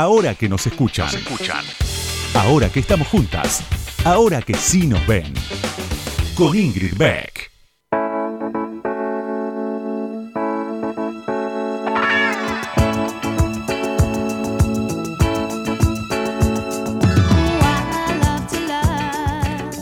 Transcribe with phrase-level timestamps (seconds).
[0.00, 1.08] Ahora que nos escuchan.
[1.08, 1.64] escuchan.
[2.34, 3.64] Ahora que estamos juntas.
[4.04, 5.34] Ahora que sí nos ven.
[6.36, 7.50] Con Ingrid Beck.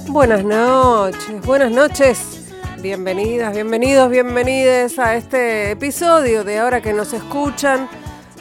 [0.08, 2.54] Buenas noches, buenas noches.
[2.80, 7.86] Bienvenidas, bienvenidos, bienvenides a este episodio de Ahora que nos escuchan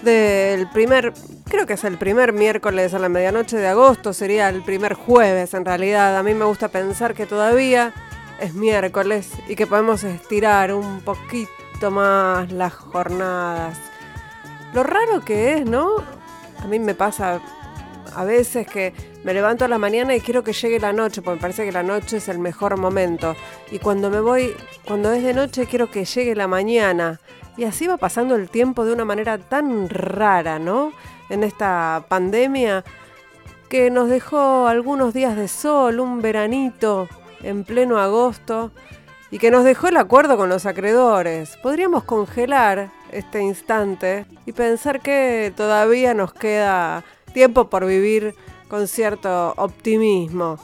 [0.04, 1.14] del primer,
[1.56, 5.54] creo que es el primer miércoles a la medianoche de agosto, sería el primer jueves
[5.54, 6.18] en realidad.
[6.18, 7.94] A mí me gusta pensar que todavía
[8.42, 13.78] es miércoles y que podemos estirar un poquito más las jornadas.
[14.74, 15.92] Lo raro que es, ¿no?
[16.62, 17.40] A mí me pasa
[18.14, 21.38] a veces que me levanto a la mañana y quiero que llegue la noche, porque
[21.38, 23.34] me parece que la noche es el mejor momento.
[23.72, 24.54] Y cuando me voy,
[24.86, 27.22] cuando es de noche, quiero que llegue la mañana.
[27.56, 30.92] Y así va pasando el tiempo de una manera tan rara, ¿no?
[31.30, 32.84] En esta pandemia
[33.70, 37.08] que nos dejó algunos días de sol, un veranito
[37.42, 38.72] en pleno agosto
[39.32, 41.58] y que nos dejó el acuerdo con los acreedores.
[41.58, 48.36] Podríamos congelar este instante y pensar que todavía nos queda tiempo por vivir
[48.68, 50.58] con cierto optimismo.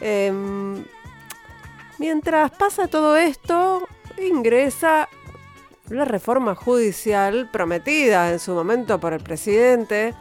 [0.00, 0.84] Em,
[1.98, 3.86] mientras pasa todo esto,
[4.18, 5.08] ingresa
[5.90, 10.14] la reforma judicial prometida en su momento por el presidente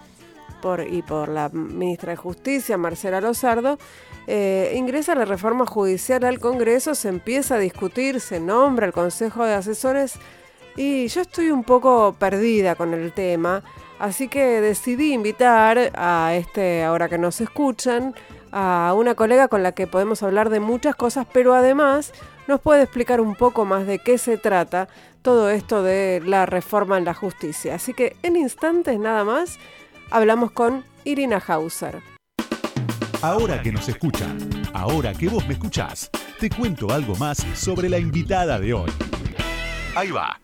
[0.90, 3.78] y por la ministra de Justicia, Marcela Lozardo,
[4.26, 9.46] eh, ingresa la reforma judicial al Congreso, se empieza a discutir, se nombra el Consejo
[9.46, 10.16] de Asesores
[10.76, 13.64] y yo estoy un poco perdida con el tema,
[13.98, 18.14] así que decidí invitar a este, ahora que nos escuchan,
[18.52, 22.12] a una colega con la que podemos hablar de muchas cosas, pero además
[22.48, 24.88] nos puede explicar un poco más de qué se trata
[25.22, 27.76] todo esto de la reforma en la justicia.
[27.76, 29.60] Así que en instantes nada más
[30.10, 32.02] hablamos con Irina Hauser.
[33.22, 34.38] Ahora que nos escuchan,
[34.74, 38.92] ahora que vos me escuchás, te cuento algo más sobre la invitada de hoy.
[39.96, 40.40] Ahí va.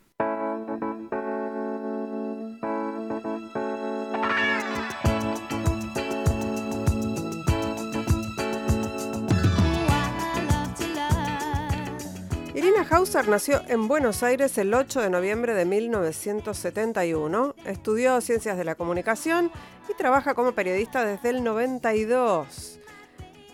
[12.90, 17.56] Hauser nació en Buenos Aires el 8 de noviembre de 1971.
[17.66, 19.52] Estudió Ciencias de la Comunicación
[19.90, 22.80] y trabaja como periodista desde el 92.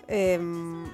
[0.08, 0.86] Em,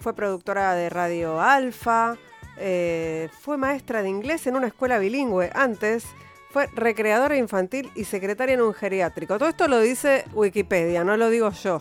[0.00, 2.16] fue productora de Radio Alfa.
[2.58, 5.50] Eh, fue maestra de inglés en una escuela bilingüe.
[5.54, 6.04] Antes
[6.50, 9.38] fue recreadora infantil y secretaria en un geriátrico.
[9.38, 11.80] Todo esto lo dice Wikipedia, no lo digo yo.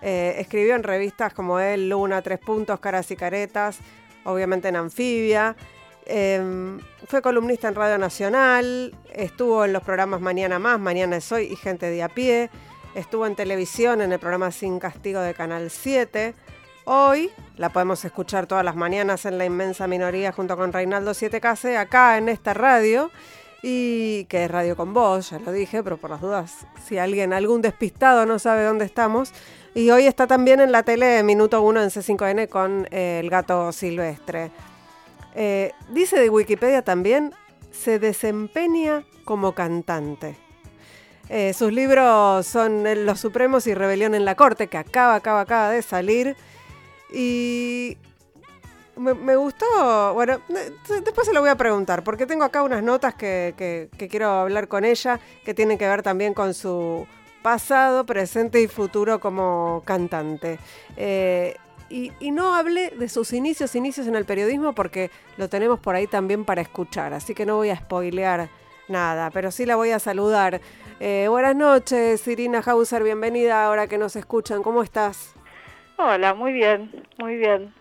[0.00, 3.78] Eh, escribió en revistas como El, Luna, Tres Puntos, Caras y Caretas
[4.24, 5.56] obviamente en Anfibia.
[6.04, 11.44] Em, fue columnista en Radio Nacional, estuvo en los programas Mañana Más, Mañana es Hoy
[11.44, 12.50] y Gente de pie,
[12.94, 16.34] estuvo en televisión en el programa Sin Castigo de Canal 7.
[16.84, 21.76] Hoy la podemos escuchar todas las mañanas en la inmensa minoría junto con Reinaldo 7Case
[21.76, 23.12] acá en esta radio
[23.62, 27.32] y que es Radio con Voz, ya lo dije, pero por las dudas, si alguien,
[27.32, 29.32] algún despistado no sabe dónde estamos,
[29.74, 33.72] y hoy está también en la tele Minuto 1 en C5N con eh, El gato
[33.72, 34.50] silvestre.
[35.34, 37.32] Eh, dice de Wikipedia también,
[37.70, 40.36] se desempeña como cantante.
[41.30, 45.70] Eh, sus libros son Los Supremos y Rebelión en la Corte, que acaba, acaba, acaba
[45.70, 46.36] de salir.
[47.10, 47.96] Y
[48.96, 53.88] me, gustó, bueno, después se lo voy a preguntar, porque tengo acá unas notas que
[54.10, 57.06] quiero hablar con ella, que tienen que ver también con su
[57.42, 60.58] pasado, presente y futuro como cantante.
[60.96, 61.56] Eh,
[61.90, 66.06] y, no hablé de sus inicios, inicios en el periodismo, porque lo tenemos por ahí
[66.06, 68.48] también para escuchar, así que no voy a spoilear
[68.88, 70.62] nada, pero sí la voy a saludar.
[71.00, 75.34] Eh, buenas noches, Irina Hauser, bienvenida ahora que nos escuchan, ¿cómo estás?
[75.98, 77.74] Hola, muy bien, muy bien.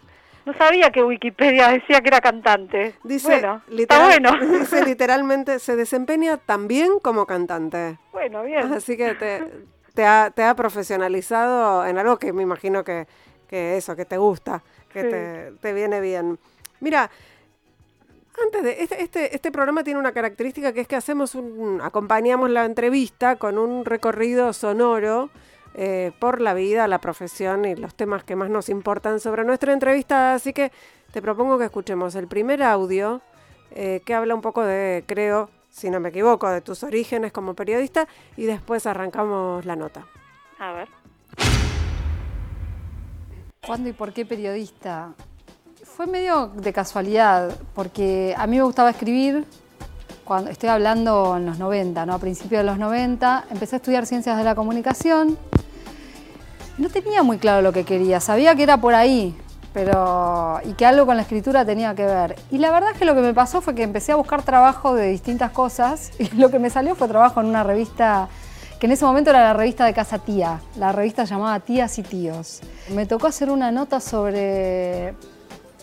[0.45, 2.95] No sabía que Wikipedia decía que era cantante.
[3.03, 4.37] Dice, bueno.
[4.59, 7.99] dice literalmente, se desempeña también como cantante.
[8.11, 8.73] Bueno, bien.
[8.73, 9.13] Así que
[9.93, 13.07] te, ha, te ha profesionalizado en algo que me imagino que,
[13.47, 16.39] que eso, que te gusta, que te, te, viene bien.
[16.79, 17.09] Mira,
[18.43, 22.49] antes de este, este, este programa tiene una característica que es que hacemos un, acompañamos
[22.49, 25.29] la entrevista con un recorrido sonoro
[25.73, 29.73] eh, por la vida, la profesión y los temas que más nos importan sobre nuestra
[29.73, 30.33] entrevista.
[30.33, 30.71] Así que
[31.11, 33.21] te propongo que escuchemos el primer audio
[33.71, 37.53] eh, que habla un poco de, creo, si no me equivoco, de tus orígenes como
[37.53, 40.05] periodista y después arrancamos la nota.
[40.59, 40.89] A ver.
[43.65, 45.13] ¿Cuándo y por qué periodista?
[45.83, 49.45] Fue medio de casualidad, porque a mí me gustaba escribir,
[50.49, 52.13] estoy hablando en los 90, ¿no?
[52.13, 55.37] a principios de los 90, empecé a estudiar ciencias de la comunicación.
[56.77, 59.35] No tenía muy claro lo que quería, sabía que era por ahí,
[59.73, 62.35] pero y que algo con la escritura tenía que ver.
[62.51, 64.95] Y la verdad es que lo que me pasó fue que empecé a buscar trabajo
[64.95, 68.29] de distintas cosas y lo que me salió fue trabajo en una revista
[68.79, 72.03] que en ese momento era la revista de Casa Tía, la revista llamada Tías y
[72.03, 72.61] Tíos.
[72.89, 75.13] Me tocó hacer una nota sobre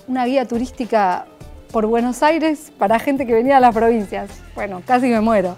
[0.09, 1.27] una guía turística
[1.73, 4.43] por Buenos Aires para gente que venía a las provincias.
[4.55, 5.57] Bueno, casi me muero.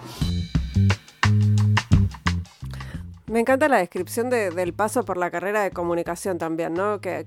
[3.27, 7.01] Me encanta la descripción del paso por la carrera de comunicación también, ¿no?
[7.01, 7.25] Que,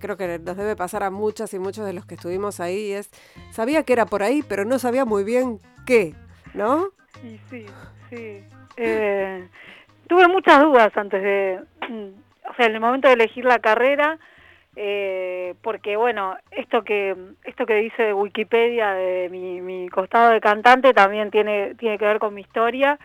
[0.00, 2.92] creo que nos debe pasar a muchas y muchos de los que estuvimos ahí.
[2.92, 3.10] Es,
[3.50, 6.14] sabía que era por ahí, pero no sabía muy bien qué,
[6.54, 6.86] ¿no?
[7.20, 7.66] Sí, sí,
[8.08, 8.42] sí.
[8.78, 9.46] Eh,
[10.08, 11.60] tuve muchas dudas antes de,
[12.50, 14.18] o sea, en el momento de elegir la carrera,
[14.76, 20.92] eh, porque bueno, esto que esto que dice Wikipedia de mi, mi costado de cantante
[20.92, 22.98] también tiene tiene que ver con mi historia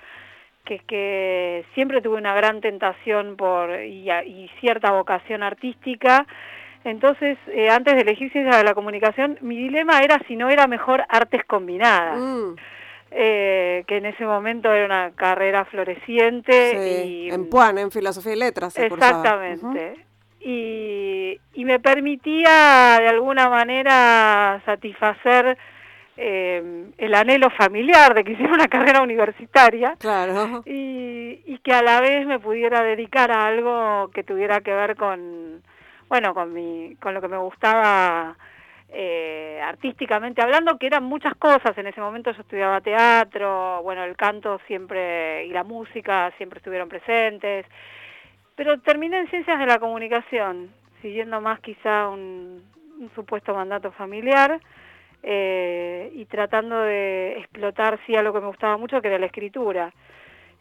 [0.69, 4.07] que es que siempre tuve una gran tentación por y,
[4.59, 6.27] cierta vocación artística.
[6.83, 10.67] Entonces, eh, antes de elegir ciencias de la comunicación, mi dilema era si no era
[10.67, 12.19] mejor artes combinadas.
[12.19, 12.55] Mm.
[13.11, 17.03] Eh, que en ese momento era una carrera floreciente.
[17.03, 18.77] Y, en Puan, en Filosofía y Letras.
[18.77, 19.95] exactamente.
[20.41, 25.57] Y, y me permitía de alguna manera satisfacer
[26.21, 29.95] eh, el anhelo familiar de que hiciera una carrera universitaria.
[29.99, 30.63] Claro.
[30.65, 34.95] y, y, que a la vez me pudiera dedicar a algo que tuviera que ver
[34.95, 35.61] con
[36.09, 38.35] bueno con mi con lo que me gustaba
[38.89, 41.77] eh, artísticamente hablando que eran muchas cosas.
[41.77, 46.89] En ese momento yo estudiaba teatro bueno el canto siempre y la música siempre estuvieron
[46.89, 47.65] presentes
[48.59, 50.69] pero terminé en ciencias de la comunicación
[51.01, 52.61] siguiendo más quizá un,
[53.15, 54.59] supuesto mandato familiar
[55.23, 59.93] eh, y tratando de explotar sí algo que me gustaba mucho, que era la escritura.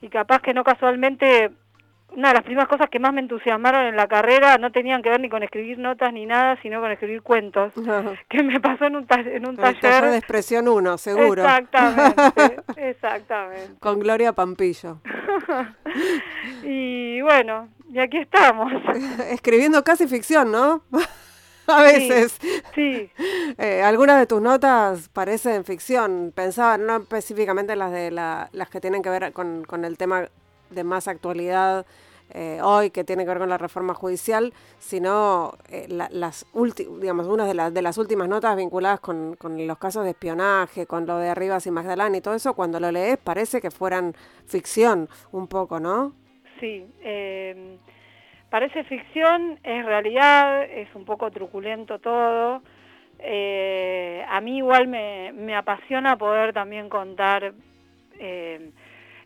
[0.00, 1.50] Y capaz que no casualmente,
[2.10, 5.10] una de las primeras cosas que más me entusiasmaron en la carrera no tenían que
[5.10, 7.72] ver ni con escribir notas ni nada, sino con escribir cuentos,
[8.28, 10.04] que me pasó en un, en un taller.
[10.04, 11.42] de expresión 1, seguro.
[11.42, 13.74] Exactamente, exactamente.
[13.80, 15.00] Con Gloria Pampillo.
[16.62, 18.72] y bueno, y aquí estamos.
[19.30, 20.82] Escribiendo casi ficción, ¿no?
[21.68, 22.38] a veces.
[22.74, 23.10] Sí.
[23.58, 26.32] Eh, algunas de tus notas parecen ficción.
[26.34, 30.28] Pensaba no específicamente las de la, las que tienen que ver con, con el tema
[30.70, 31.86] de más actualidad
[32.30, 37.26] eh, hoy, que tiene que ver con la reforma judicial, sino eh, las últimas, digamos,
[37.26, 41.06] una de, las de las últimas notas vinculadas con, con, los casos de espionaje, con
[41.06, 44.14] lo de Arribas y Magdalena y todo eso, cuando lo lees parece que fueran
[44.46, 46.12] ficción un poco, ¿no?
[46.60, 46.86] Sí.
[47.00, 47.78] Eh
[48.50, 52.62] Parece ficción, es realidad, es un poco truculento todo.
[53.18, 57.52] Eh, a mí igual me, me, apasiona poder también contar
[58.18, 58.70] eh,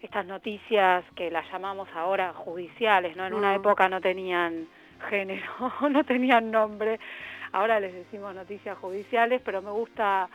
[0.02, 3.24] estas noticias que las llamamos ahora judiciales, ¿no?
[3.24, 3.60] En una mm.
[3.60, 4.66] época no tenían
[5.08, 6.98] género, no tenían nombre,
[7.52, 10.28] ahora les decimos noticias judiciales, pero me gusta,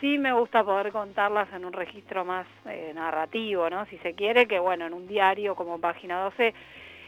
[0.00, 3.84] sí me gusta poder contarlas en un registro más eh, narrativo, ¿no?
[3.86, 6.54] Si se quiere, que bueno, en un diario como Página 12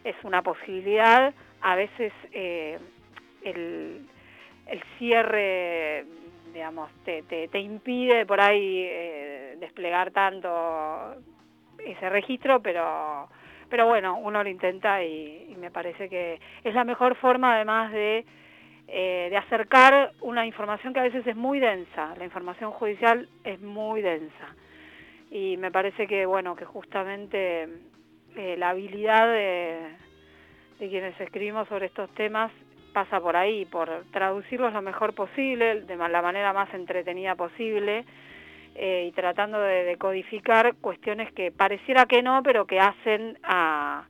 [0.04, 1.32] es una posibilidad.
[1.60, 2.80] A veces eh,
[3.44, 4.08] el,
[4.66, 6.04] el, cierre,
[6.52, 10.48] digamos, te, te, impide por ahí eh, desplegar tanto
[11.84, 13.28] ese registro, pero,
[13.68, 18.24] pero bueno, uno lo intenta y, me parece que es la mejor forma además de,
[18.88, 22.14] eh, de acercar una información que a veces es muy densa.
[22.18, 24.56] La información judicial es muy densa.
[25.30, 27.68] Y me parece que, bueno, que justamente
[28.36, 29.96] eh, la habilidad de,
[30.78, 32.50] quienes escribimos sobre estos temas
[32.92, 38.04] pasa por ahí, por traducirlos lo mejor posible, de la manera más entretenida posible,
[38.74, 44.06] eh, y tratando de decodificar cuestiones que pareciera que no, pero que hacen a,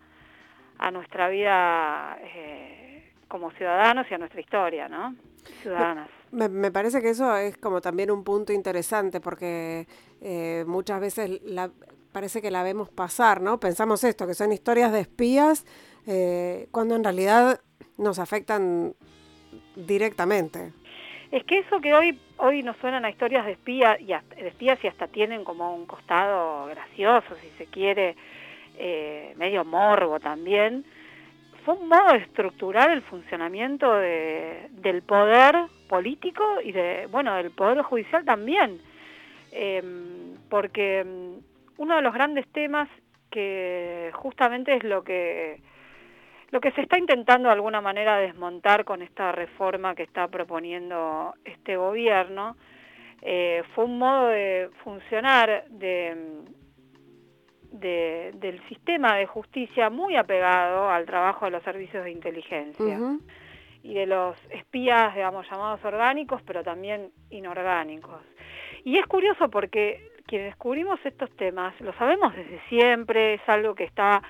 [0.78, 5.14] a nuestra vida eh, como ciudadanos y a nuestra historia, ¿no?
[5.62, 6.08] Ciudadanas.
[6.30, 9.86] Me, parece que eso es como también un punto interesante porque
[10.66, 11.70] muchas veces la,
[12.12, 13.58] parece que la vemos pasar, ¿no?
[13.58, 15.64] Pensamos esto, que son historias de espías,
[16.06, 17.60] eh, cuando en realidad
[17.96, 18.94] nos afectan
[19.74, 20.72] directamente.
[21.32, 24.78] Es que eso que hoy hoy nos suenan a historias de, espías y de espías
[24.84, 28.16] y hasta tienen como un costado gracioso, si se quiere,
[28.76, 30.84] eh, medio morbo también,
[31.64, 35.54] fue un modo de estructurar el funcionamiento de, del poder
[35.88, 38.78] político y de bueno del poder judicial también,
[39.52, 41.02] em, porque
[41.78, 42.90] uno de los grandes temas
[43.30, 45.62] que justamente es lo que
[46.52, 51.34] lo que se está intentando de alguna manera desmontar con esta reforma que está proponiendo
[51.44, 52.56] este gobierno
[53.22, 56.42] eh, fue un modo de funcionar de,
[57.72, 62.98] de- del sistema de justicia muy apegado al trabajo de los servicios de inteligencia
[63.82, 68.20] y de los espías, digamos, llamados orgánicos, pero también inorgánicos.
[68.84, 73.84] Y es curioso porque quienes descubrimos estos temas lo sabemos desde siempre, es algo que
[73.84, 74.22] está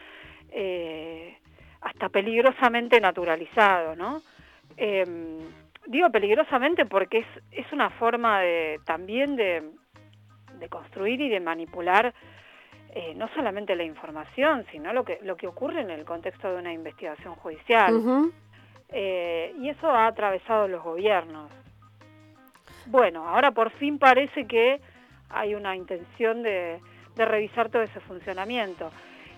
[0.51, 1.37] eh,
[1.83, 4.23] hasta peligrosamente naturalizado, ¿no?
[4.77, 5.39] Em,
[5.87, 9.71] digo peligrosamente porque es, es una forma de, también de,
[10.59, 12.15] de construir y de manipular
[12.95, 16.59] eh, no solamente la información, sino lo que, lo que ocurre en el contexto de
[16.59, 18.31] una investigación judicial.
[18.91, 21.51] Eh, y eso ha atravesado los gobiernos.
[22.87, 24.81] Bueno, ahora por fin parece que
[25.31, 26.81] hay una intención de,
[27.17, 28.91] de revisar todo ese funcionamiento.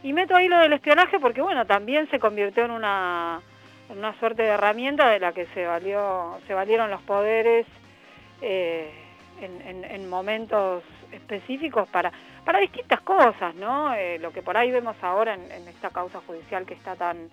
[0.04, 3.40] Y meto ahí lo del espionaje porque, bueno, también se convirtió en una,
[3.88, 7.66] una suerte de herramienta de la que se, valió, se valieron los poderes
[8.42, 8.90] eh,
[9.40, 12.12] en, en- en momentos específicos para,
[12.44, 13.94] para distintas cosas, ¿no?
[13.94, 17.30] Eh, lo que por ahí vemos ahora en esta causa judicial que está tan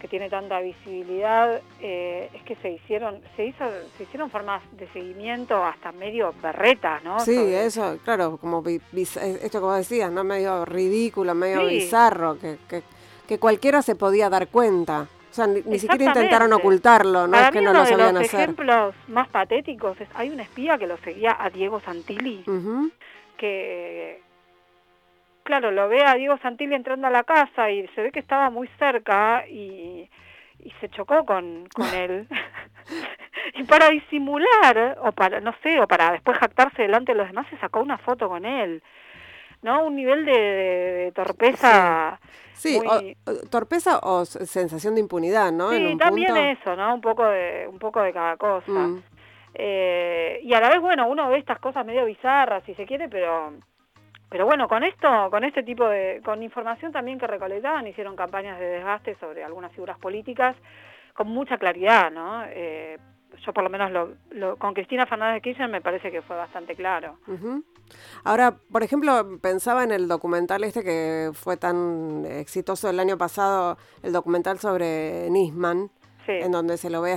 [0.00, 3.64] que tiene tanta visibilidad eh, es que se hicieron se hizo
[3.96, 8.78] se hicieron formas de seguimiento hasta medio berretas no Sí, Sobre- eso, claro, como eh,
[9.42, 10.22] esto que vos decías, ¿no?
[10.24, 11.74] Medio ridículo, medio Sí.
[11.76, 12.82] bizarro, que, que,
[13.26, 15.06] que cualquiera se podía dar cuenta.
[15.30, 17.84] O sea, ni, ni siquiera intentaron ocultarlo, no Para es que mí no uno lo
[17.84, 18.40] de sabían los hacer.
[18.40, 22.90] ejemplos más patéticos es hay un espía que lo seguía a Diego Santilli Ujú.
[23.36, 24.22] que
[25.46, 28.50] claro lo ve a Diego Santilli entrando a la casa y se ve que estaba
[28.50, 30.10] muy cerca y,
[30.58, 32.28] y se chocó con, con él
[33.54, 37.46] y para disimular o para no sé o para después jactarse delante de los demás
[37.48, 38.82] se sacó una foto con él
[39.62, 42.20] no un nivel de, torpeza
[42.52, 45.72] Sí, muy- o- torpeza o sensación de impunidad, ¿no?
[45.72, 46.40] En sí un también punto.
[46.40, 49.02] eso no un poco de un poco de cada cosa Mm.
[49.58, 53.08] Eh, y a la vez, bueno, uno ve estas cosas medio bizarras, si se quiere,
[53.08, 53.54] pero
[54.28, 58.58] pero bueno, con esto, con este tipo de, con información también que recolectaban, hicieron campañas
[58.58, 60.56] de desgaste sobre algunas figuras políticas
[61.14, 62.44] con mucha claridad, ¿no?
[62.48, 62.98] Eh,
[63.44, 66.36] yo por lo menos lo, lo- con Cristina Fernández de Kirchner me parece que fue
[66.36, 67.18] bastante claro.
[67.26, 67.62] Ujú.
[68.24, 73.76] Ahora, por ejemplo, pensaba en el documental este que fue tan exitoso el año pasado,
[74.02, 75.90] el documental sobre Nisman,
[76.26, 76.32] Sí.
[76.32, 77.16] en donde se lo ve a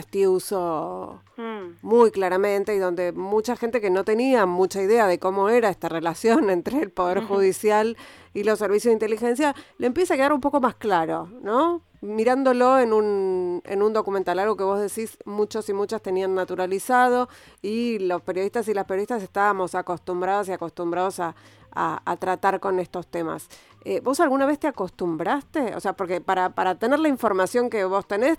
[1.37, 5.69] Mm, muy claramente y donde mucha gente que no tenía mucha idea de cómo era
[5.69, 7.97] esta relación entre el Poder Judicial
[8.33, 11.81] y los servicios de inteligencia, le empieza a quedar un poco más claro, ¿no?
[12.01, 17.27] Mirándolo en un, en un documental, algo que vos decís, muchos y muchas tenían naturalizado
[17.61, 21.35] y los periodistas y las periodistas estábamos acostumbrados y acostumbrados a,
[21.73, 23.47] a- a tratar con estos temas.
[23.85, 25.75] Eh, ¿Vos alguna vez te acostumbraste?
[25.75, 28.37] O sea, porque para, para tener la información que vos tenés,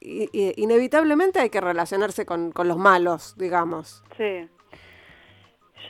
[0.00, 4.02] i- i- inevitablemente hay que relacionarse con, con los malos, digamos.
[4.16, 4.48] sí.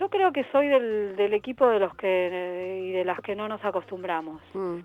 [0.00, 3.46] Yo creo que soy del, del equipo de los que y de las que no
[3.48, 4.42] nos acostumbramos.
[4.52, 4.78] Mm,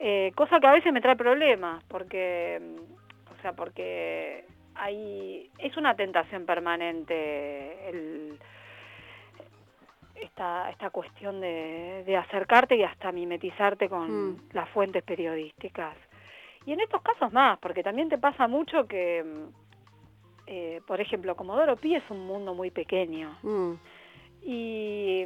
[0.00, 2.60] Eh, cosa que a veces me trae problemas, porque,
[3.36, 4.44] o sea, porque
[4.76, 8.38] hay, es una tentación permanente el,
[10.22, 14.36] esta, esta cuestión de, de acercarte y hasta mimetizarte con Mm.
[14.52, 15.96] las fuentes periodísticas.
[16.66, 19.48] Y en estos casos más, porque también te pasa mucho que, mm,
[20.48, 23.36] eh, por ejemplo, Comodoro Pi es un mundo muy pequeño.
[23.42, 23.72] mm,
[24.42, 25.24] Y,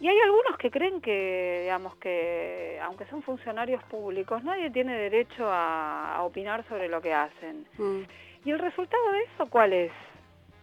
[0.00, 5.46] y hay algunos que creen que, digamos, que aunque son funcionarios públicos, nadie tiene derecho
[5.48, 7.66] a, a opinar sobre lo que hacen.
[7.78, 8.02] mm,
[8.44, 9.92] ¿Y el resultado de eso cuál es?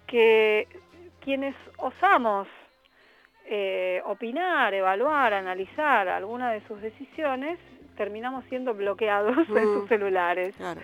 [0.07, 0.67] Que
[1.29, 2.47] quienes osamos
[3.45, 7.59] eh, opinar, evaluar, analizar alguna de sus decisiones,
[7.95, 9.73] terminamos siendo bloqueados en Mm.
[9.79, 10.55] sus celulares.
[10.57, 10.81] claro.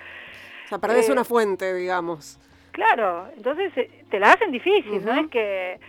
[0.66, 2.40] O sea, perdés Eh, una fuente, digamos.
[2.74, 5.80] Claro, entonces eh, te la hacen difícil, no es que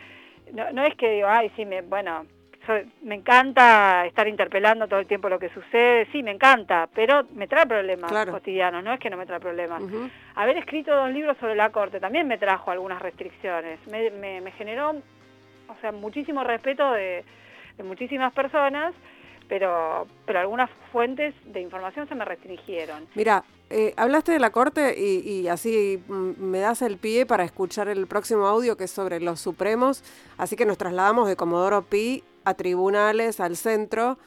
[0.55, 2.25] no, no es que digo, ay, sí, me, bueno,
[2.67, 7.25] soy- me encanta estar interpelando todo el tiempo lo que sucede, sí, me encanta, pero
[7.35, 8.33] me trae problemas Claro.
[8.33, 9.83] cotidianos, no es que no me trae problemas.
[9.83, 10.11] Ujú.
[10.35, 14.51] Haber escrito dos libros sobre la Corte también me trajo algunas restricciones, me, me, me
[14.53, 17.25] generó, o sea, muchísimo respeto de,
[17.77, 18.95] de muchísimas personas,
[19.49, 23.07] pero, pero algunas fuentes de información se me restringieron.
[23.15, 27.89] Mira, eh, hablaste de la corte y, y así me das el pie para escuchar
[27.89, 30.03] el próximo audio que es sobre los supremos,
[30.37, 34.19] así que nos trasladamos de Comodoro Pi a tribunales, al centro,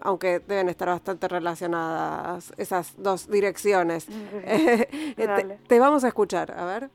[0.00, 4.06] aunque deben estar bastante relacionadas esas dos direcciones.
[4.44, 5.58] Eh, te, Dale.
[5.68, 6.90] te vamos a escuchar, a ver.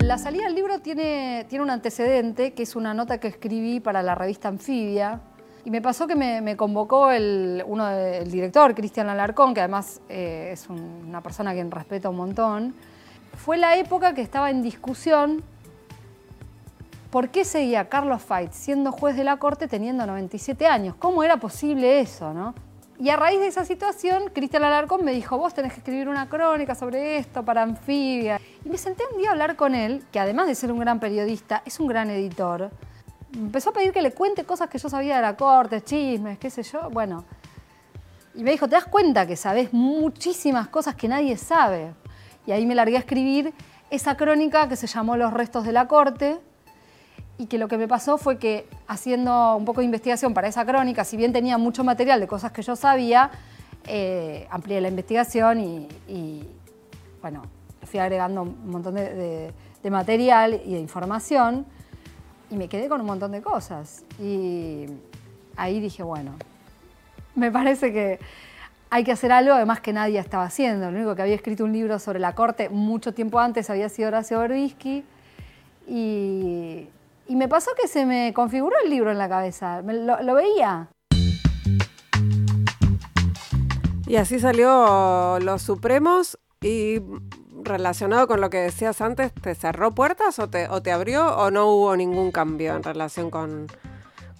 [0.00, 4.02] La salida del libro tiene, tiene un antecedente, que es una nota que escribí para
[4.02, 5.20] la revista Anfibia.
[5.64, 9.60] Y me pasó que me, me convocó el, uno de- el director, Cristian Alarcón, que
[9.60, 12.74] además eh, es un- una persona a quien respeto un montón.
[13.36, 15.42] Fue la época que estaba en discusión
[17.10, 20.94] ¿Por qué seguía Carlos Fait siendo juez de la Corte teniendo 97 años?
[20.98, 22.54] ¿Cómo era posible eso, no?
[23.00, 26.28] Y a raíz de esa situación, Cristian Alarcón me dijo, vos tenés que escribir una
[26.28, 28.38] crónica sobre esto para Anfibia.
[28.62, 31.00] Y me senté un día a hablar con él, que además de ser un gran
[31.00, 32.70] periodista, es un gran editor.
[33.32, 36.38] Me empezó a pedir que le cuente cosas que yo sabía de la corte, chismes,
[36.38, 36.90] qué sé yo.
[36.90, 37.24] Bueno,
[38.34, 41.94] y me dijo, ¿te das cuenta que sabes muchísimas cosas que nadie sabe?
[42.46, 43.54] Y ahí me largué a escribir
[43.88, 46.38] esa crónica que se llamó Los restos de la corte,
[47.38, 50.66] y que lo que me pasó fue que haciendo un poco de investigación para esa
[50.66, 53.30] crónica, si bien tenía mucho material de cosas que yo sabía,
[53.86, 56.46] eh, amplié la investigación y,
[57.22, 57.42] bueno,
[57.84, 59.52] fui agregando un montón de,
[59.88, 61.64] material y de información
[62.50, 64.04] y me quedé con un montón de cosas.
[64.20, 64.86] Y
[65.56, 66.32] ahí dije, bueno,
[67.36, 68.18] me parece que
[68.90, 70.90] hay que hacer algo, además que nadie estaba haciendo.
[70.90, 74.08] Lo único que había escrito un libro sobre la corte mucho tiempo antes había sido
[74.08, 75.04] Horacio Berbisky.
[75.86, 76.88] Y
[77.28, 80.88] y me pasó que se me configuró el libro en la cabeza, lo, veía.
[84.06, 87.00] Y así salió Los Supremos y
[87.62, 91.50] relacionado con lo que decías antes, ¿te cerró puertas o te, o te abrió o
[91.50, 93.66] no hubo ningún cambio en relación con,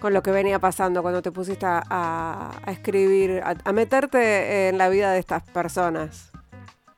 [0.03, 5.19] lo que venía pasando cuando te pusiste a, escribir, a, meterte en la vida de
[5.19, 6.33] estas personas?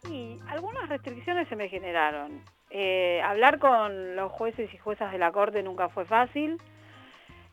[0.04, 2.40] Sí, algunas restricciones se me generaron.
[2.70, 6.58] Eh, hablar con los jueces y juezas de la Corte nunca fue fácil.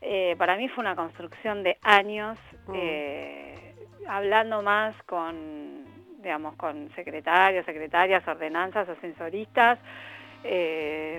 [0.00, 2.72] Eh, para mí fue una construcción de años, mm.
[2.76, 3.74] eh,
[4.06, 5.84] hablando más con,
[6.22, 9.80] digamos, con secretarios, secretarias, ordenanzas, ascensoristas,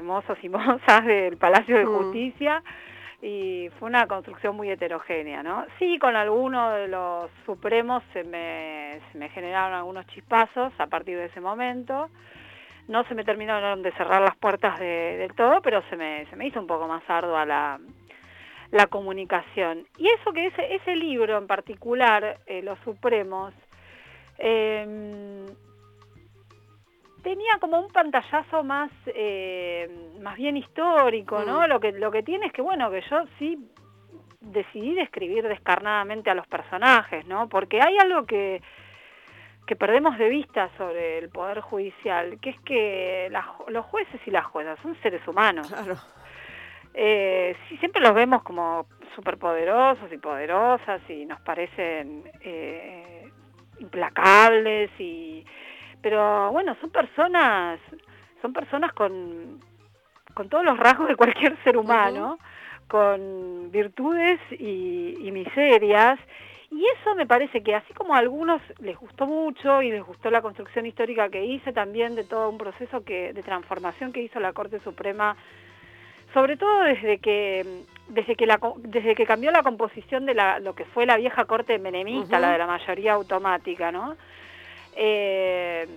[0.03, 1.98] mozos y mozas del Palacio de mm.
[1.98, 2.63] Justicia.
[3.22, 5.65] Y fue una construcción muy heterogénea, ¿no?
[5.77, 11.18] Sí, con algunos de los supremos se me, se me generaron algunos chispazos a partir
[11.18, 12.10] de ese momento
[12.89, 16.48] no se me terminaron de cerrar las puertas del todo, pero se me, se me
[16.48, 17.79] hizo un poco más ardua la,
[18.72, 19.86] la comunicación.
[19.98, 23.53] Y eso que ese, ese libro en particular, eh, Los Supremos,
[24.39, 25.46] em,
[27.21, 29.88] tenía como un pantallazo más, eh,
[30.19, 31.62] más bien histórico, ¿no?
[31.62, 31.69] Mm.
[31.69, 33.69] Lo que, lo que tiene es que, bueno, que yo sí
[34.41, 37.47] decidí describir descarnadamente a los personajes, ¿no?
[37.49, 38.63] Porque hay algo que
[39.69, 43.32] que perdemos de vista sobre el Poder Judicial, que es que
[43.67, 45.67] los jueces y las juezas son seres humanos.
[45.71, 45.93] Claro.
[46.95, 53.29] Eh, siempre los vemos como superpoderosos y poderosas y nos parecen eh,
[53.77, 55.45] implacables y
[56.01, 57.79] pero bueno son personas
[58.41, 59.60] son personas con
[60.34, 62.39] con todos los rasgos de cualquier ser humano
[62.88, 66.19] con virtudes y, y miserias
[66.71, 70.29] y eso me parece que así como a algunos les gustó mucho y les gustó
[70.29, 74.39] la construcción histórica que hice también de todo un proceso que, de transformación que hizo
[74.39, 75.36] la Corte Suprema,
[76.34, 80.73] sobre todo desde que desde que la, desde que cambió la composición de la, lo
[80.73, 84.15] que fue la vieja Corte menemista, la de la mayoría automática, ¿no?
[84.95, 85.88] Eh,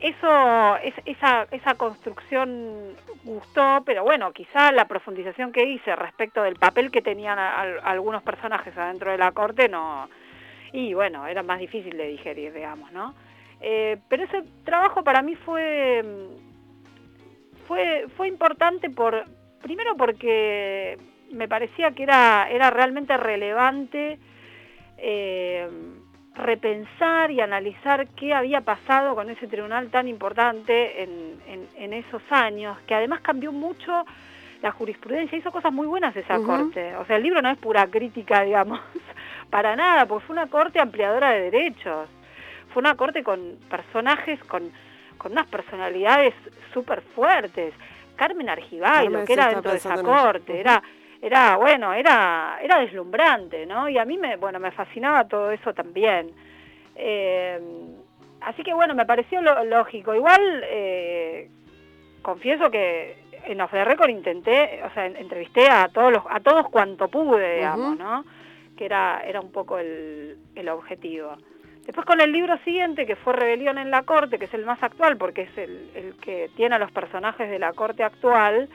[0.00, 6.90] eso, esa, esa construcción gustó, pero bueno, quizá la profundización que hice respecto del papel
[6.90, 10.08] que tenían algunos personajes adentro de la corte no...
[10.72, 13.14] Y bueno, era más difícil de digerir, digamos, ¿no?
[13.60, 16.02] Eh, pero ese trabajo para mí fue,
[17.66, 19.24] fue, fue importante por,
[19.60, 20.96] primero porque
[21.32, 24.18] me parecía que era, era realmente relevante
[24.96, 25.68] eh,
[26.34, 32.94] repensar y analizar qué había pasado con ese tribunal tan importante en, esos años, que
[32.94, 34.04] además cambió mucho
[34.62, 36.94] la jurisprudencia, hizo cosas muy buenas esa corte.
[36.96, 38.80] O sea, el libro no es pura crítica, digamos,
[39.50, 42.08] para nada, porque fue una corte ampliadora de derechos.
[42.72, 44.70] Fue una corte con personajes, con,
[45.18, 46.34] con unas personalidades
[46.72, 47.74] súper fuertes.
[48.14, 50.82] Carmen Argibay, lo que era dentro de esa corte, era
[51.22, 53.88] era bueno, era, era deslumbrante, ¿no?
[53.88, 56.30] Y a mí me, bueno, me fascinaba todo eso también.
[56.96, 57.60] Eh,
[58.40, 60.14] así que bueno, me pareció lógico.
[60.14, 61.48] Igual eh,
[62.22, 66.68] confieso que en Off the Record intenté, o sea, entrevisté a todos los, a todos
[66.68, 68.24] cuanto pude, digamos, ¿no?
[68.76, 71.36] Que era, era un poco el, el objetivo.
[71.84, 74.82] Después con el libro siguiente, que fue Rebelión en la Corte, que es el más
[74.82, 78.68] actual, porque es el, el que tiene a los personajes de la Corte actual,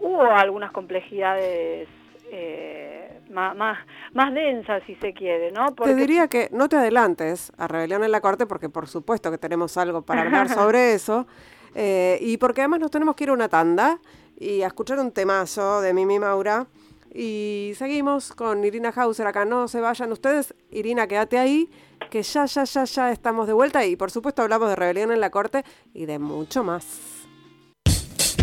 [0.00, 1.88] hubo algunas complejidades
[2.30, 5.74] eh, más, más, densas, si se quiere, ¿no?
[5.74, 9.38] Te diría que no te adelantes a Rebelión en la Corte, porque por supuesto que
[9.38, 11.26] tenemos algo para hablar sobre eso,
[11.74, 13.98] eh, y porque además nos tenemos que ir a una tanda
[14.38, 16.66] y a escuchar un temazo de Mimi Maura.
[17.12, 21.70] Y seguimos con Irina Hauser acá, no se vayan ustedes, Irina, quédate ahí,
[22.10, 25.20] que ya, ya, ya, ya estamos de vuelta y por supuesto hablamos de Rebelión en
[25.20, 26.84] la Corte y de mucho más.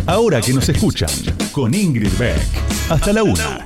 [0.08, 1.08] Ahora que nos escuchan,
[1.56, 2.36] con Ingrid Beck.
[2.90, 3.64] Hasta la una.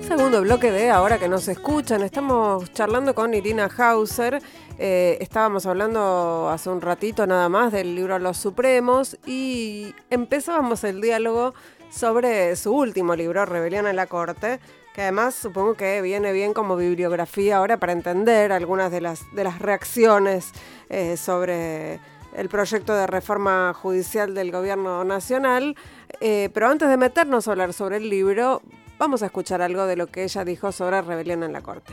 [0.00, 4.40] Segundo bloque de Ahora que nos escuchan, estamos charlando con Irina Hauser.
[4.78, 11.02] Eh, estábamos hablando hace un ratito nada más del libro Los Supremos y empezábamos el
[11.02, 11.52] diálogo
[11.92, 14.58] sobre su último libro, Rebelión en la Corte,
[14.94, 19.44] que además supongo que viene bien como bibliografía ahora para entender algunas de las, de
[19.44, 20.52] las reacciones
[20.88, 22.00] eh, sobre
[22.34, 25.76] el proyecto de reforma judicial del gobierno nacional.
[26.20, 28.62] Eh, pero antes de meternos a hablar sobre el libro,
[29.02, 31.92] Vamos a escuchar algo de lo que ella dijo sobre Rebelión en la Corte.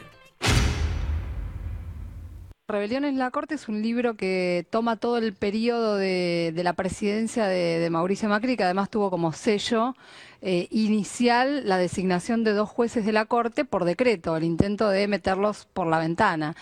[2.70, 7.48] Rebelión en la Corte es un libro que toma todo el periodo de, la presidencia
[7.48, 9.96] de, Mauricio Macri, que además tuvo como sello
[10.44, 15.08] eh, inicial la designación de dos jueces de la Corte por decreto, el intento de
[15.08, 16.56] meterlos por la ventana.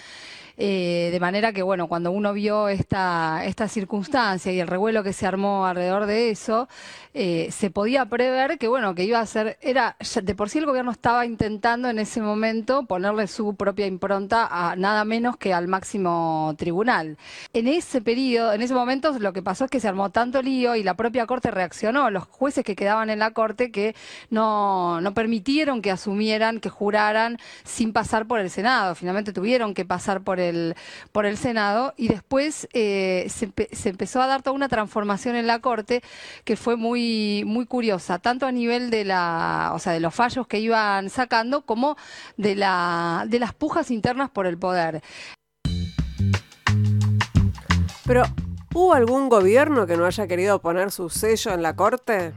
[0.60, 5.13] Eh, de manera que, bueno, cuando uno vio esta, esta circunstancia y el revuelo que
[5.13, 6.67] se armó alrededor de eso,
[7.13, 10.65] eh, se podía prever que, bueno, que iba a ser, era, de por sí el
[10.65, 15.67] gobierno estaba intentando en ese momento ponerle su propia impronta a nada menos que al
[15.67, 17.17] máximo tribunal.
[17.54, 20.76] En ese periodo, en ese momento, lo que pasó es que se armó tanto lío
[20.76, 23.96] y la propia Corte reaccionó, los jueces que quedaban en la Corte que
[24.32, 28.96] no, no permitieron que asumieran, que juraran sin pasar por el Senado.
[28.96, 30.47] Finalmente tuvieron que pasar por el
[31.12, 33.52] por el Senado y después eh, se,
[33.90, 36.02] empezó a dar toda una transformación en la Corte
[36.44, 40.48] que fue muy, muy curiosa, tanto a nivel de, la, o sea, de los fallos
[40.48, 41.98] que iban sacando como
[42.38, 45.02] de, la, de las pujas internas por el poder.
[48.06, 48.24] Pero,
[48.74, 52.34] ¿hubo algún gobierno que no haya querido poner su sello en la Corte?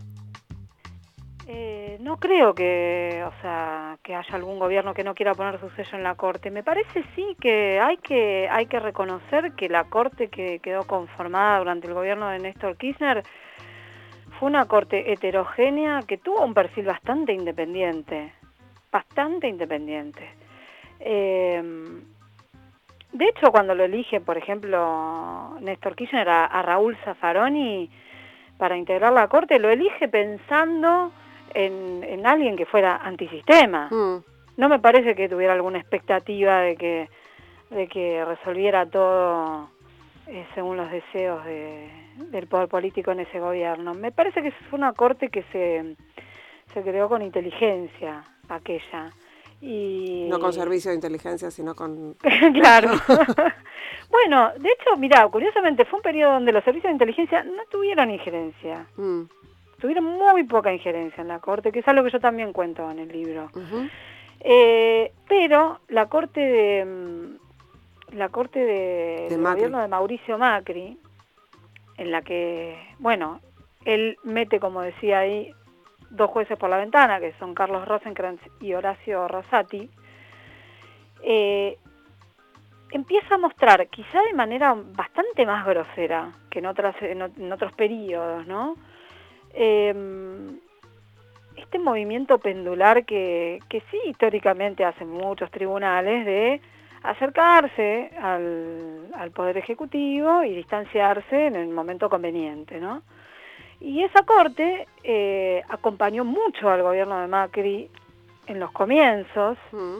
[1.46, 5.68] Eh, no creo que, o sea, que haya algún gobierno que no quiera poner su
[5.70, 6.50] sello en la Corte.
[6.50, 11.58] Me parece sí que hay que hay que reconocer que la Corte que quedó conformada
[11.58, 13.22] durante el gobierno de Néstor Kirchner
[14.38, 18.32] fue una Corte heterogénea que tuvo un perfil bastante independiente,
[18.90, 20.30] bastante independiente.
[21.00, 21.62] Eh,
[23.12, 27.90] de hecho, cuando lo elige, por ejemplo, Néstor Kirchner a, a Raúl Zaffaroni
[28.56, 31.12] para integrar la Corte, lo elige pensando
[31.54, 33.88] en, alguien que fuera antisistema.
[33.90, 34.24] Mm.
[34.56, 37.08] No me parece que tuviera alguna expectativa de que,
[37.70, 39.70] de que resolviera todo
[40.26, 43.94] eh, según los deseos del poder político en ese gobierno.
[43.94, 45.96] Me parece que fue una corte que se,
[46.74, 49.12] se creó con inteligencia, aquella.
[49.62, 50.26] Y...
[50.28, 52.14] No con servicio de inteligencia, sino con...
[52.54, 52.90] claro.
[54.10, 58.10] bueno, de hecho, mira, curiosamente fue un periodo donde los servicios de inteligencia no tuvieron
[58.10, 58.86] injerencia.
[58.96, 59.22] Mm
[59.80, 62.98] tuvieron muy poca injerencia en la Corte, que es algo que yo también cuento en
[62.98, 63.50] el libro.
[64.40, 70.98] Eh, pero la Corte de mm, la Corte de, del gobierno de Mauricio Macri,
[71.96, 73.40] en la que, bueno,
[73.84, 75.52] él mete, como decía ahí,
[76.10, 79.90] dos jueces por la ventana, que son Carlos Rosenkrantz y Horacio Rosati,
[81.22, 81.78] eh,
[82.90, 88.46] empieza a mostrar, quizá de manera bastante más grosera que en, otras, en otros periodos,
[88.46, 88.76] ¿no?
[89.54, 89.94] Eh,
[91.56, 96.60] este movimiento pendular que, que sí históricamente hacen muchos tribunales de
[97.02, 103.02] acercarse al, al, Poder Ejecutivo y distanciarse en el momento conveniente, ¿no?
[103.80, 107.88] Y esa corte eh, acompañó mucho al gobierno de Macri
[108.46, 109.98] en los comienzos, mm.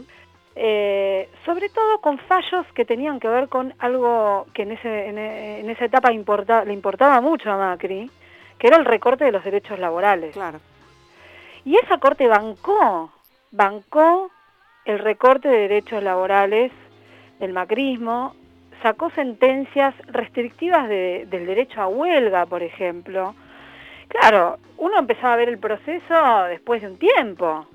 [0.57, 5.71] eh, sobre todo con fallos que tenían que ver con algo que en, ese, en,
[5.71, 8.11] esa etapa importa, le importaba mucho a Macri,
[8.61, 10.35] que era el recorte de los derechos laborales.
[10.35, 10.61] Claro.
[11.65, 13.11] Y esa corte bancó,
[13.51, 14.31] bancó
[14.85, 16.71] el recorte de derechos laborales
[17.39, 18.37] del macrismo,
[18.83, 23.35] sacó sentencias restrictivas del derecho a huelga, por ejemplo.
[24.09, 27.67] Claro, uno empezaba a ver el proceso después de un tiempo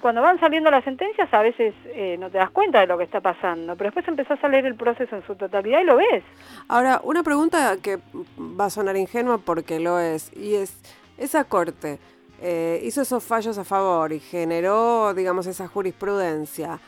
[0.00, 3.04] cuando van saliendo las sentencias a veces eh, no te das cuenta de lo que
[3.04, 6.24] está pasando, pero después empezás a leer el proceso en su totalidad y lo ves.
[6.68, 7.98] Ahora, una pregunta que
[8.38, 10.80] va a sonar ingenua porque lo es, y es,
[11.18, 11.98] esa corte
[12.40, 16.80] eh, hizo esos fallos a favor y generó, digamos, esa jurisprudencia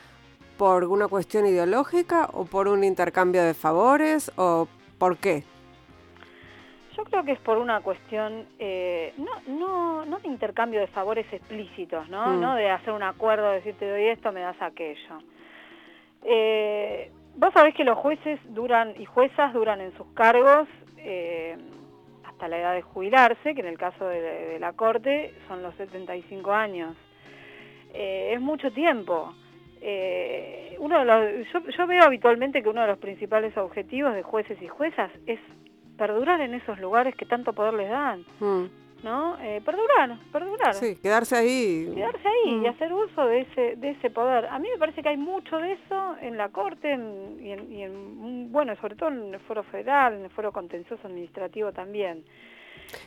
[0.57, 4.66] por una cuestión ideológica o por un intercambio de favores o
[4.99, 5.45] por qué?
[6.97, 11.31] Yo creo que es por una cuestión, eh, no, no, no de intercambio de favores
[11.31, 12.29] explícitos, ¿no?
[12.29, 12.41] Mm.
[12.41, 15.19] No de hacer un acuerdo, decir te doy esto, me das aquello.
[16.25, 21.59] Eh, vos sabés que los jueces duran y juezas duran en sus cargos eh,
[22.25, 26.51] hasta la edad de jubilarse, que en el caso de, la Corte son los 75
[26.51, 26.97] años.
[27.93, 29.35] Es mucho tiempo.
[30.79, 34.61] Uno de los, yo, yo, veo habitualmente que uno de los principales objetivos de jueces
[34.61, 35.39] y juezas es
[35.97, 38.25] perdurar en esos lugares que tanto poder les dan.
[38.41, 38.65] Mm.
[39.03, 39.39] ¿no?
[39.41, 40.75] Eh, perdurar, perdurar.
[40.75, 41.93] Sí, quedarse ahí.
[41.95, 42.67] Quedarse ahí y mm.
[42.67, 44.47] hacer uso de ese, de ese poder.
[44.47, 46.89] A mí me parece que hay mucho de eso en la Corte
[47.41, 52.25] y, en, bueno, sobre todo en el Foro Federal, en el Foro Contencioso Administrativo también.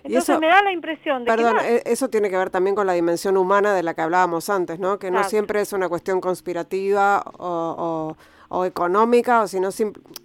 [0.03, 2.93] Entonces me da la impresión de perdón, e, eso tiene que ver también con la
[2.93, 4.99] dimensión humana de la que hablábamos antes, ¿no?
[4.99, 9.69] Que no siempre es una cuestión conspirativa o o económica, o si no,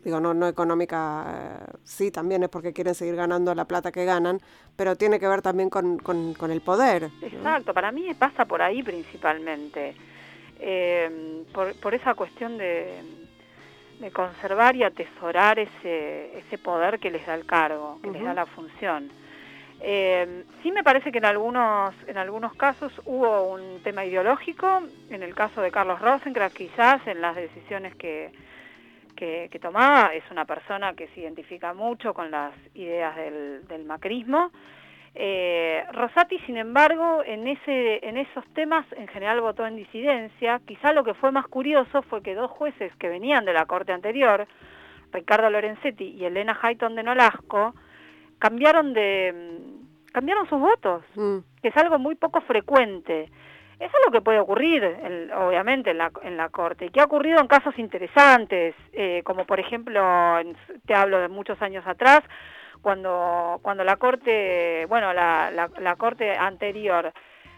[0.03, 4.05] digo, no, no económica, eh, sí, también es porque quieren seguir ganando la plata que
[4.05, 4.41] ganan,
[4.77, 7.11] pero tiene que ver también con, con, el poder.
[7.21, 9.95] Exacto, para mí pasa por ahí principalmente,
[10.59, 12.99] eh, por, por esa cuestión de,
[14.01, 18.35] de conservar y atesorar ese, ese poder que les da el cargo, que les da
[18.35, 19.11] la función.
[19.87, 25.23] Eh, sí me parece que en algunos, en algunos casos hubo un tema ideológico, en
[25.23, 28.33] el caso de Carlos Rosenkrantz quizás en las decisiones que,
[29.15, 34.53] que, tomaba, es una persona que se identifica mucho con las ideas del, macrismo.
[35.15, 40.63] Eh, Rosati, sin embargo, en, ese, en esos temas en general votó en disidencia.
[40.67, 43.93] Quizá lo que fue más curioso fue que dos jueces que venían de la corte
[43.93, 44.49] anterior,
[45.13, 47.75] Ricardo Lorenzetti y Elena Hayton de Nolasco,
[48.39, 49.74] cambiaron de
[50.15, 51.39] cambiaron sus votos, mm.
[51.61, 53.25] que es algo muy poco frecuente.
[53.81, 54.85] Eso es lo que puede ocurrir,
[55.37, 59.45] obviamente, en la, en la Corte, y que ha ocurrido en casos interesantes, eh, como
[59.45, 60.01] por ejemplo,
[60.87, 62.21] te hablo de muchos años atrás,
[62.81, 67.13] cuando, cuando la Corte, bueno, la, la, Corte anterior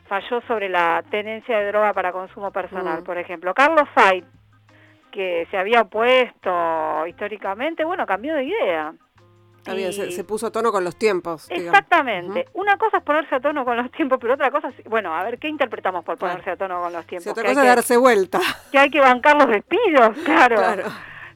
[0.09, 3.05] falló sobre la tenencia de droga para consumo personal, mm.
[3.05, 3.53] por ejemplo.
[3.53, 4.25] Carlos Fait,
[5.13, 8.95] que se había opuesto históricamente, bueno, cambió de idea
[9.67, 11.47] se, puso a tono con los tiempos.
[11.51, 12.47] Exactamente.
[12.55, 15.23] Una cosa es ponerse a tono con los tiempos, pero otra cosa es, bueno, a
[15.25, 17.33] ver, ¿qué interpretamos por ponerse a tono con los tiempos?
[17.33, 18.41] otra cosa es darse vuelta.
[18.71, 20.57] Que hay que bancar los despidos, claro.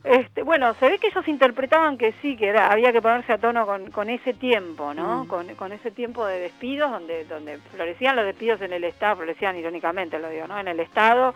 [0.02, 3.38] Este, bueno, se ve que ellos interpretaban que sí, que era, había que ponerse a
[3.38, 5.24] tono con, con ese tiempo, ¿no?
[5.24, 5.28] Mm.
[5.28, 9.58] Con, con, ese tiempo de despidos donde, donde florecían los despidos en el Estado, florecían
[9.58, 10.58] irónicamente, lo digo, ¿no?
[10.58, 11.34] En el Estado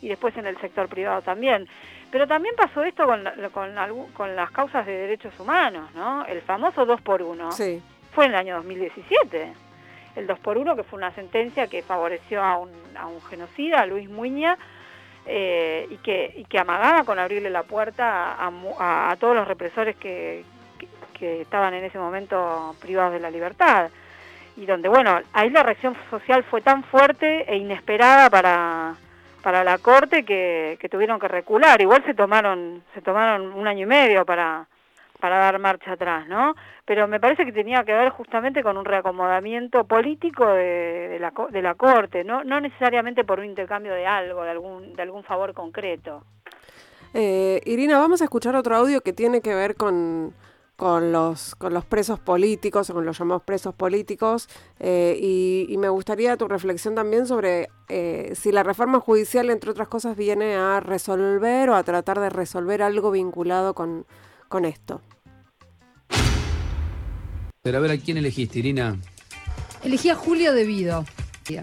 [0.00, 1.66] y después en el sector privado también.
[2.14, 6.24] Pero también pasó esto con, con, con las causas de derechos humanos, ¿no?
[6.26, 7.82] El famoso 2 por 1 sí.
[8.12, 9.52] fue en el año 2017.
[10.14, 13.80] El 2 por 1 que fue una sentencia que favoreció a un, a un genocida,
[13.80, 14.56] a Luis Muña,
[15.26, 19.96] eh, y, que, y que amagaba con abrirle la puerta a, a, todos los represores
[19.96, 20.44] que,
[21.18, 23.90] que, estaban en ese momento privados de la libertad.
[24.56, 28.94] Y donde, bueno, ahí la reacción social fue tan fuerte e inesperada para,
[29.44, 31.78] para la corte que, tuvieron que recular.
[31.78, 34.66] Igual se tomaron, se tomaron un año y medio para,
[35.20, 36.54] para dar marcha atrás, ¿no?
[36.86, 41.60] Pero me parece que tenía que ver justamente con un reacomodamiento político de, la, de
[41.60, 42.42] la Corte, ¿no?
[42.42, 46.24] no necesariamente por un intercambio de algo, de algún, de algún favor concreto.
[47.12, 50.32] Eh, Irina, vamos a escuchar otro audio que tiene que ver con,
[50.76, 54.48] con los, con los presos políticos, o con los llamados presos políticos,
[54.80, 59.88] eh, y, me gustaría tu reflexión también sobre eh, si la reforma judicial, entre otras
[59.88, 64.06] cosas, viene a resolver o a tratar de resolver algo vinculado con,
[64.48, 65.00] con esto.
[67.62, 68.96] Pero a ver, ¿a quién elegiste, Irina?
[69.82, 71.04] Elegí a Julio Devido.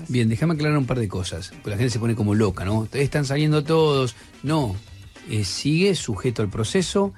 [0.10, 2.88] Bien, déjame aclarar un par de cosas, porque la gente se pone como loca, ¿no?
[2.92, 4.16] Están saliendo todos.
[4.44, 4.76] No,
[5.30, 7.14] eh, sigue sujeto al proceso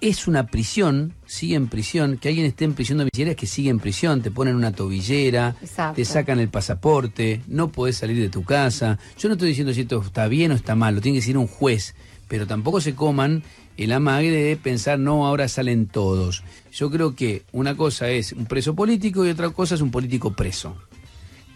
[0.00, 3.70] es una prisión, sigue en prisión, que alguien esté en prisión domiciliaria es que sigue
[3.70, 5.56] en prisión, te ponen una tobillera,
[5.94, 8.98] te sacan el pasaporte, no podés salir de tu casa.
[9.18, 11.36] Yo no estoy diciendo si esto está bien o está mal, lo tiene que decir
[11.36, 11.94] un juez,
[12.28, 13.42] pero tampoco se coman
[13.76, 16.44] el amague de pensar, no, ahora salen todos.
[16.72, 20.32] Yo creo que una cosa es un preso político y otra cosa es un político
[20.32, 20.76] preso.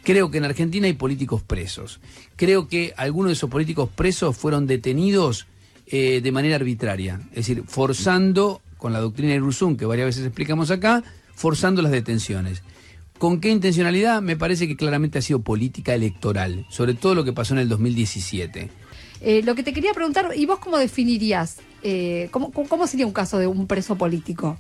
[0.05, 2.01] Creo que en Argentina hay políticos presos.
[2.35, 5.47] Creo que algunos de esos políticos presos fueron detenidos
[5.95, 10.25] eh, de manera arbitraria, es decir, forzando, con la doctrina de Rusum, que varias veces
[10.25, 12.63] explicamos acá, forzando las detenciones.
[13.19, 14.23] ¿Con qué intencionalidad?
[14.23, 17.69] Me parece que claramente ha sido política electoral, sobre todo lo que pasó en el
[17.69, 18.71] 2017.
[19.21, 23.39] Eh, lo que te quería preguntar, ¿y vos cómo definirías, eh, cómo, sería un caso
[23.39, 24.59] de un preso político?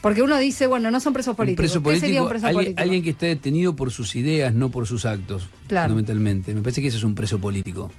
[0.00, 1.62] Porque uno dice, bueno, no son presos políticos.
[1.62, 2.82] preso político, sería un preso alguien, político?
[2.82, 6.52] Alguien que esté detenido por sus ideas, no por sus actos, fundamentalmente.
[6.54, 7.92] Me parece que eso es un preso político.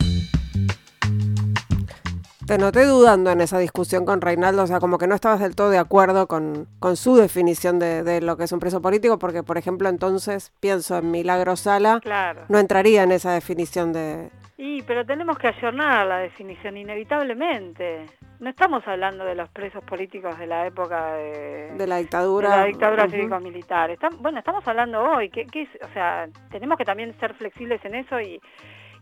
[2.46, 5.56] Te noté dudando en esa discusión con Reinaldo, o sea, como que no estabas del
[5.56, 9.44] todo de acuerdo con, con su definición de, lo que es un preso político, porque,
[9.44, 12.02] por ejemplo, entonces pienso en Milagro Sala,
[12.50, 18.08] no entraría en esa definición de, Y, pero tenemos que ayornar la definición inevitablemente.
[18.42, 22.58] No estamos hablando de los presos políticos de la época de, de la dictadura, de
[22.58, 23.98] la dictadura cívico-militar.
[24.20, 25.30] bueno, estamos hablando hoy.
[25.30, 25.46] que
[25.82, 28.42] o sea, tenemos que también ser flexibles en eso y,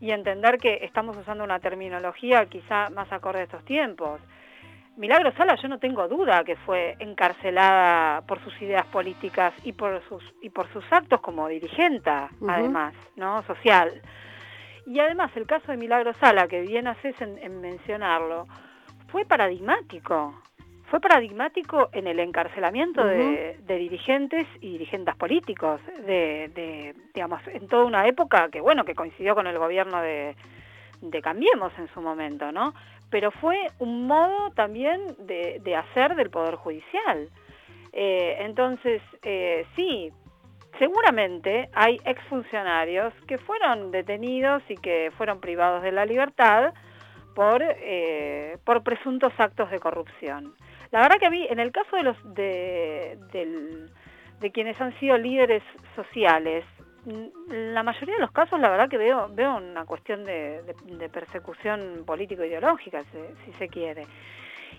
[0.02, 4.20] y entender que estamos usando una terminología quizá más acorde a estos tiempos.
[4.98, 10.02] Milagro Sala yo no tengo duda que fue encarcelada por sus ideas políticas y por
[10.10, 12.12] sus y por sus actos como dirigente,
[12.48, 13.42] además, ¿no?
[13.44, 14.02] social.
[14.88, 18.48] Y además el caso de Milagro Sala, que bien haces en, mencionarlo,
[19.08, 20.34] fue paradigmático.
[20.92, 28.06] Fue paradigmático en el encarcelamiento de, dirigentes y dirigentes políticos, de, digamos, en toda una
[28.08, 30.36] época que, bueno, que coincidió con el gobierno de,
[31.02, 32.74] de Cambiemos en su momento, ¿no?
[33.12, 37.30] pero fue un modo también de, hacer del Poder Judicial.
[37.94, 40.12] Eh, entonces, eh, sí,
[40.80, 46.74] seguramente hay exfuncionarios que fueron detenidos y que fueron privados de la libertad
[47.36, 50.54] por, eh, por presuntos actos de corrupción.
[50.92, 53.18] La verdad que a mí, en el caso de los de,
[54.40, 55.64] de quienes han sido líderes
[55.96, 56.66] sociales,
[57.48, 63.04] la mayoría de los casos, la verdad que veo, veo una cuestión de, persecución político-ideológica,
[63.46, 64.06] si, se quiere.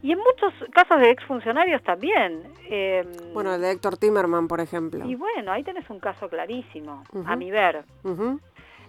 [0.02, 2.42] Y en muchos casos de exfuncionarios también.
[2.68, 5.04] Em, bueno, el de Héctor Timerman, por ejemplo.
[5.04, 7.84] Y bueno, ahí tenés un caso clarísimo, a mi ver.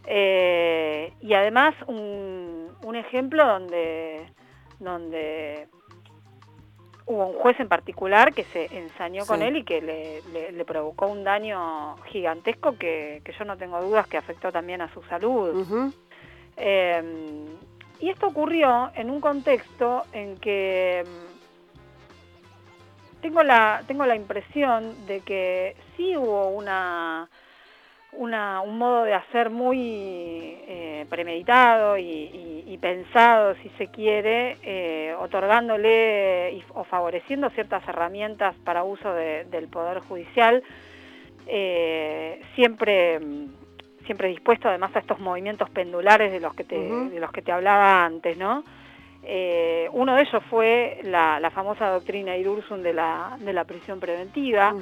[0.05, 4.27] Eh, y además un, un ejemplo donde,
[4.79, 5.67] donde
[7.05, 11.23] hubo un juez en particular que se ensañó con él y que le, provocó un
[11.23, 15.93] daño gigantesco que, yo no tengo dudas que afectó también a su salud.
[16.55, 17.45] Em,
[17.99, 21.07] y esto ocurrió en un contexto en que em,
[23.21, 27.29] tengo la, tengo la impresión de que sí hubo una
[28.17, 29.77] un modo de hacer muy
[30.67, 39.13] eh, premeditado y, pensado, si se quiere, eh, otorgándole o favoreciendo ciertas herramientas para uso
[39.13, 40.61] del Poder Judicial,
[41.47, 43.21] eh, siempre,
[44.05, 47.53] siempre dispuesto además a estos movimientos pendulares de los que te, de los que te
[47.53, 48.63] hablaba antes, ¿no?
[49.93, 54.73] uno de ellos fue la, famosa doctrina Irursum de la, de la prisión preventiva,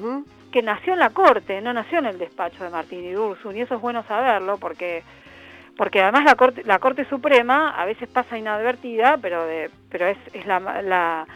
[0.52, 3.74] que nació en la corte, no nació en el despacho de Martín Idursun, y eso
[3.74, 5.02] es bueno saberlo porque
[5.76, 10.18] porque además la corte, la corte suprema a veces pasa inadvertida, pero de, pero es,
[10.34, 11.26] es la, la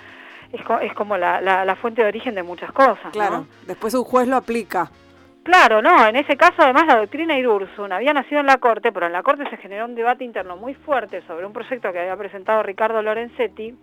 [0.52, 3.12] es, como la, la, fuente de origen de muchas cosas.
[3.12, 4.90] Claro, después un juez lo aplica.
[5.42, 9.07] Claro, no, en ese caso además la doctrina Idursun había nacido en la Corte, pero
[9.07, 12.16] en la Corte se generó un debate interno muy fuerte sobre un proyecto que había
[12.16, 13.74] presentado Ricardo Lorenzetti,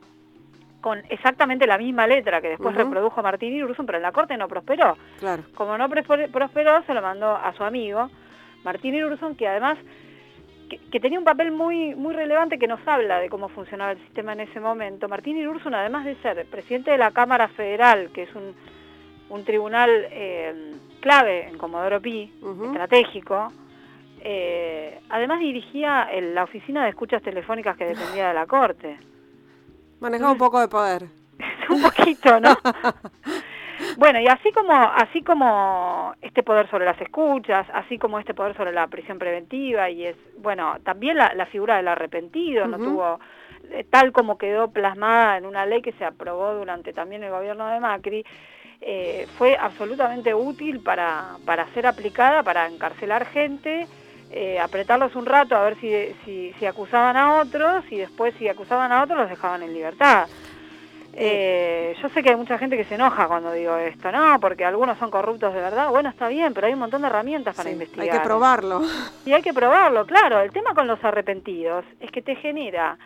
[0.83, 4.49] con exactamente la misma letra que después reprodujo Martín Irursum, pero en la corte no
[4.49, 4.97] prosperó.
[5.17, 5.43] Claro.
[5.55, 8.09] Como no prosperó, se lo mandó a su amigo
[8.65, 9.77] Martín Irursum, que además
[10.91, 14.33] que, tenía un papel muy muy relevante que nos habla de cómo funcionaba el sistema
[14.33, 15.07] en ese momento.
[15.07, 18.53] Martín Irursum, además de ser presidente de la Cámara Federal, que es un,
[19.29, 22.29] un tribunal eh, clave en Comodoro Pi,
[22.65, 23.53] estratégico,
[24.19, 28.97] eh, además dirigía la oficina de escuchas telefónicas que dependía de la Corte.
[30.03, 31.03] Manejaba un poco de poder.
[31.69, 32.53] un poquito, ¿no?
[33.97, 38.53] bueno, y así como, así como este poder sobre las escuchas, así como este poder
[38.57, 43.21] sobre la prisión preventiva, y es, bueno, también la, figura del arrepentido, no tuvo,
[43.71, 47.65] eh, tal como quedó plasmada en una ley que se aprobó durante también el gobierno
[47.69, 48.25] de Macri,
[48.81, 53.87] eh, fue absolutamente útil para, para ser aplicada, para encarcelar gente,
[54.35, 58.91] eh, apretarlos un rato a ver si, si, acusaban a otros y después si acusaban
[58.91, 60.27] a otros los dejaban en libertad.
[61.15, 64.39] Eh, yo sé que hay mucha gente que se enoja cuando digo esto, ¿no?
[64.39, 65.89] Porque algunos son corruptos de verdad.
[65.91, 68.07] Bueno, está bien, pero hay un montón de herramientas para investigar.
[68.07, 68.81] Hay que probarlo.
[69.23, 70.41] Y hay que probarlo, claro.
[70.41, 72.97] El tema con los arrepentidos es que te genera...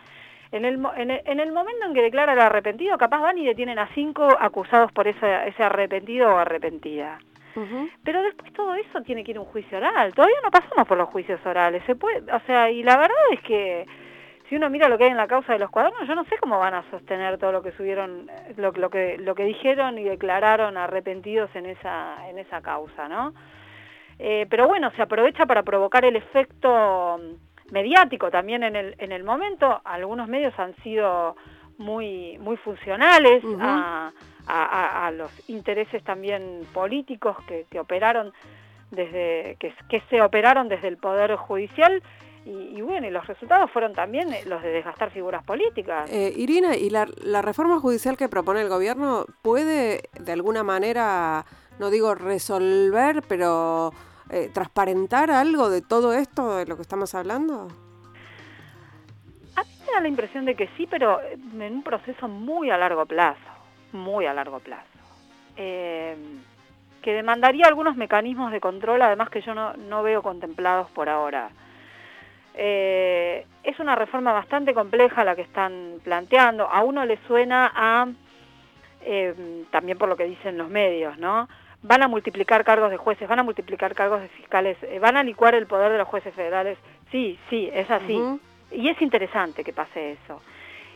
[0.50, 3.86] En el, en el, momento en que declara el arrepentido, capaz van y detienen a
[3.88, 7.18] cinco acusados por ese, ese arrepentido o arrepentida.
[8.04, 10.14] Pero después todo eso tiene que ir a un juicio oral.
[10.14, 11.82] Todavía no pasamos por los juicios orales.
[11.86, 13.86] Se puede, o sea, y la verdad es que
[14.48, 16.36] si uno mira lo que hay en la causa de los cuadernos, yo no sé
[16.40, 20.04] cómo van a sostener todo lo que subieron, lo, lo que lo que dijeron y
[20.04, 23.34] declararon arrepentidos en esa en esa causa, ¿no?
[24.18, 27.20] Eh, pero bueno, se aprovecha para provocar el efecto
[27.70, 29.80] mediático también en el en el momento.
[29.84, 31.36] Algunos medios han sido
[31.76, 34.12] muy muy funcionales a
[34.48, 38.32] a, los intereses también políticos que, operaron
[38.90, 42.02] desde que, que, se operaron desde el poder judicial
[42.44, 46.10] y, bueno y los resultados fueron también los de desgastar figuras políticas.
[46.10, 51.44] Eh, Irina y la, la reforma judicial que propone el gobierno puede de alguna manera
[51.78, 53.92] no digo resolver pero
[54.30, 57.68] eh, transparentar algo de todo esto de lo que estamos hablando
[59.88, 63.38] me da la impresión de que sí, pero en un proceso muy a largo plazo,
[63.92, 64.86] muy a largo plazo.
[65.56, 66.16] Eh,
[67.02, 71.50] que demandaría algunos mecanismos de control, además que yo no, no veo contemplados por ahora.
[72.54, 76.68] Eh, es una reforma bastante compleja la que están planteando.
[76.68, 78.08] A uno le suena a,
[79.02, 81.48] eh, también por lo que dicen los medios, ¿no?
[81.82, 85.22] Van a multiplicar cargos de jueces, van a multiplicar cargos de fiscales, eh, van a
[85.22, 86.78] licuar el poder de los jueces federales.
[87.12, 88.20] Sí, sí, es así.
[88.72, 90.42] Y es interesante que pase eso.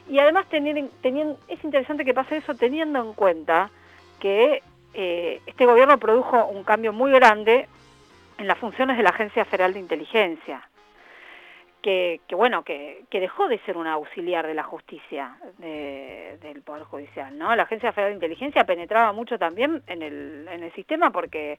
[0.08, 3.70] Y además tener, teniendo, es interesante que pase eso teniendo en cuenta
[4.20, 4.62] que
[4.94, 7.66] este gobierno produjo un cambio muy grande
[8.36, 10.68] en las funciones de la Agencia Federal de Inteligencia
[11.82, 17.54] que, bueno, que, dejó de ser un auxiliar de la justicia del Poder Judicial, ¿no?
[17.56, 21.58] La Agencia Federal de Inteligencia penetraba mucho también en el, en el sistema porque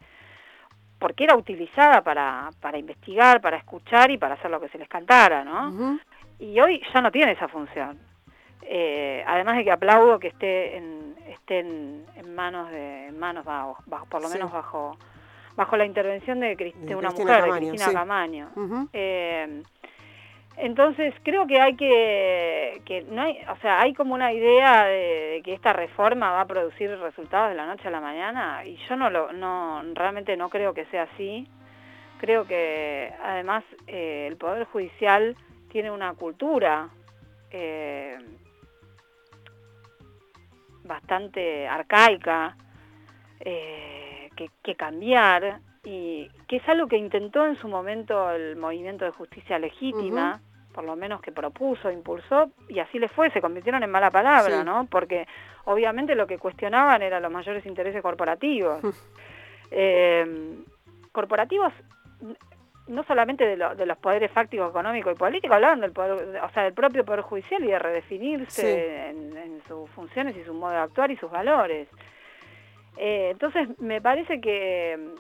[1.00, 4.88] porque era utilizada para, para investigar, para escuchar y para hacer lo que se les
[4.88, 6.00] cantara, ¿no?
[6.40, 8.00] Y hoy ya no tiene esa función.
[8.66, 12.06] Eh, además de que aplaudo que esté en, esté en,
[12.36, 13.78] manos de en manos bajo,
[14.10, 14.98] por lo menos bajo
[15.56, 18.50] bajo la intervención de, una mujer, de Cristina Camaño.
[20.56, 25.42] Entonces creo que hay que, que no hay, o sea, hay como una idea de,
[25.44, 28.96] que esta reforma va a producir resultados de la noche a la mañana y yo
[28.96, 31.48] no lo, no, realmente no creo que sea así.
[32.20, 35.36] Creo que además eh, el poder judicial
[35.70, 36.90] tiene una cultura
[37.50, 38.18] eh,
[40.84, 42.56] bastante arcaica
[43.40, 49.06] eh, que, que cambiar y que es algo que intentó en su momento el movimiento
[49.06, 50.40] de justicia legítima,
[50.74, 54.64] por lo menos que propuso, impulsó, y así le fue, se convirtieron en mala palabra,
[54.64, 54.88] ¿no?
[54.90, 55.28] Porque
[55.66, 58.82] obviamente lo que cuestionaban eran los mayores intereses corporativos.
[59.72, 60.56] eh,
[61.12, 61.74] corporativos
[62.88, 66.64] no solamente de, de, los poderes fácticos, económicos y políticos, hablaban del poder, o sea,
[66.64, 70.78] del propio poder judicial y de redefinirse en, en, sus funciones y su modo de
[70.78, 71.88] actuar y sus valores.
[72.98, 75.16] Eh, entonces, me parece que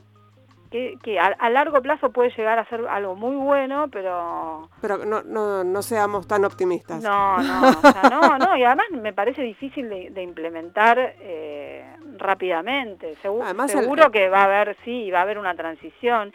[1.03, 4.70] que, a, largo plazo puede llegar a ser algo muy bueno, pero...
[4.82, 7.03] Pero no, no, no seamos tan optimistas.
[7.03, 11.86] No, no, o sea, no, no, y además me parece difícil de, implementar eh,
[12.18, 13.16] rápidamente.
[13.68, 16.34] seguro que va a haber, sí, va a haber una transición.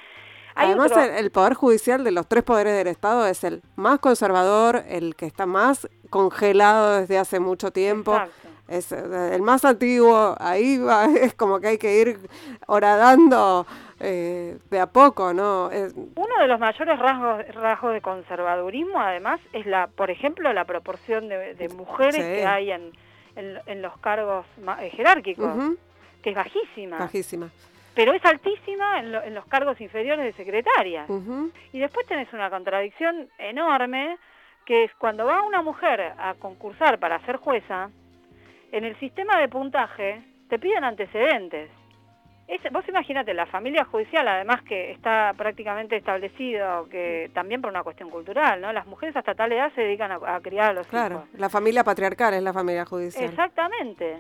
[0.55, 5.15] Además, el, Poder Judicial de los tres poderes del Estado es el más conservador, el
[5.15, 8.21] que está más congelado desde hace mucho tiempo.
[8.67, 12.19] Es eh, el más antiguo, ahí va, es como que hay que ir
[12.67, 13.67] horadando
[13.99, 15.69] eh, de a poco, ¿no?
[15.69, 21.29] Uno de los mayores rasgos, rasgos de conservadurismo, además, es la, por ejemplo, la proporción
[21.29, 22.93] de, mujeres que hay en,
[23.37, 24.45] en, los cargos
[24.93, 25.51] jerárquicos,
[26.23, 26.99] que es bajísima.
[26.99, 27.51] Bajísima.
[27.99, 31.05] Pero es altísima en, los cargos inferiores de secretaria.
[31.73, 34.17] Y después tenés una contradicción enorme,
[34.65, 37.91] que es cuando va una mujer a concursar para ser jueza,
[38.71, 41.71] en el sistema de puntaje te piden antecedentes
[42.71, 48.11] vos imagínate, la familia judicial, además que está prácticamente establecido que también por una cuestión
[48.11, 48.73] cultural, ¿no?
[48.73, 51.29] Las mujeres hasta tal edad se dedican a, criar a los claro, hijos.
[51.31, 53.25] Claro, la familia patriarcal es la familia judicial.
[53.25, 54.19] Exactamente.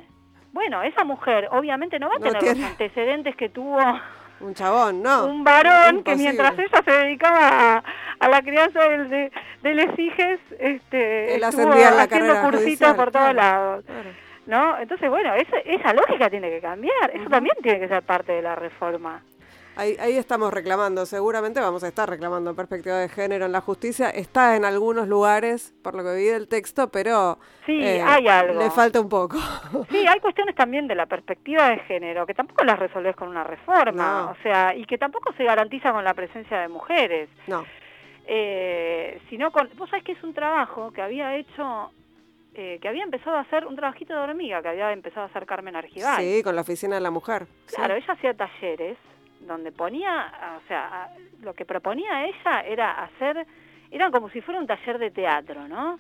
[0.53, 3.78] Bueno, esa mujer obviamente no va a tener los antecedentes que tuvo
[4.40, 5.26] un chabón, ¿no?
[5.26, 7.82] Un varón que mientras ella se dedicaba
[8.20, 9.30] a, la crianza de,
[9.62, 13.84] de, les hijes, este, estuvo haciendo cursitos por todos lados.
[14.46, 14.78] ¿no?
[14.78, 18.42] Entonces, bueno, esa, esa lógica tiene que cambiar, eso también tiene que ser parte de
[18.42, 19.22] la reforma.
[19.79, 24.11] Ahí, ahí, estamos reclamando, seguramente vamos a estar reclamando perspectiva de género en la justicia.
[24.11, 28.59] Está en algunos lugares, por lo que vi del texto, pero sí, eh, hay algo.
[28.59, 29.39] le falta un poco.
[29.89, 33.45] Sí, hay cuestiones también de la perspectiva de género que tampoco las resolvés con una
[33.45, 37.29] reforma, o sea, y que tampoco se garantiza con la presencia de mujeres.
[37.47, 37.64] No.
[38.26, 41.93] Eh, sino con, vos sabés que es un trabajo que había hecho
[42.55, 45.47] eh, que había empezado a hacer un trabajito de hormiga, que había empezado a hacer
[45.47, 46.39] Carmen Argibay.
[46.39, 47.47] Sí, con la oficina de la mujer.
[47.72, 48.99] Claro, ella hacía talleres
[49.41, 51.11] donde ponía, o sea,
[51.41, 53.47] lo que proponía ella era hacer,
[53.91, 55.99] eran como si fuera un taller de teatro, ¿no?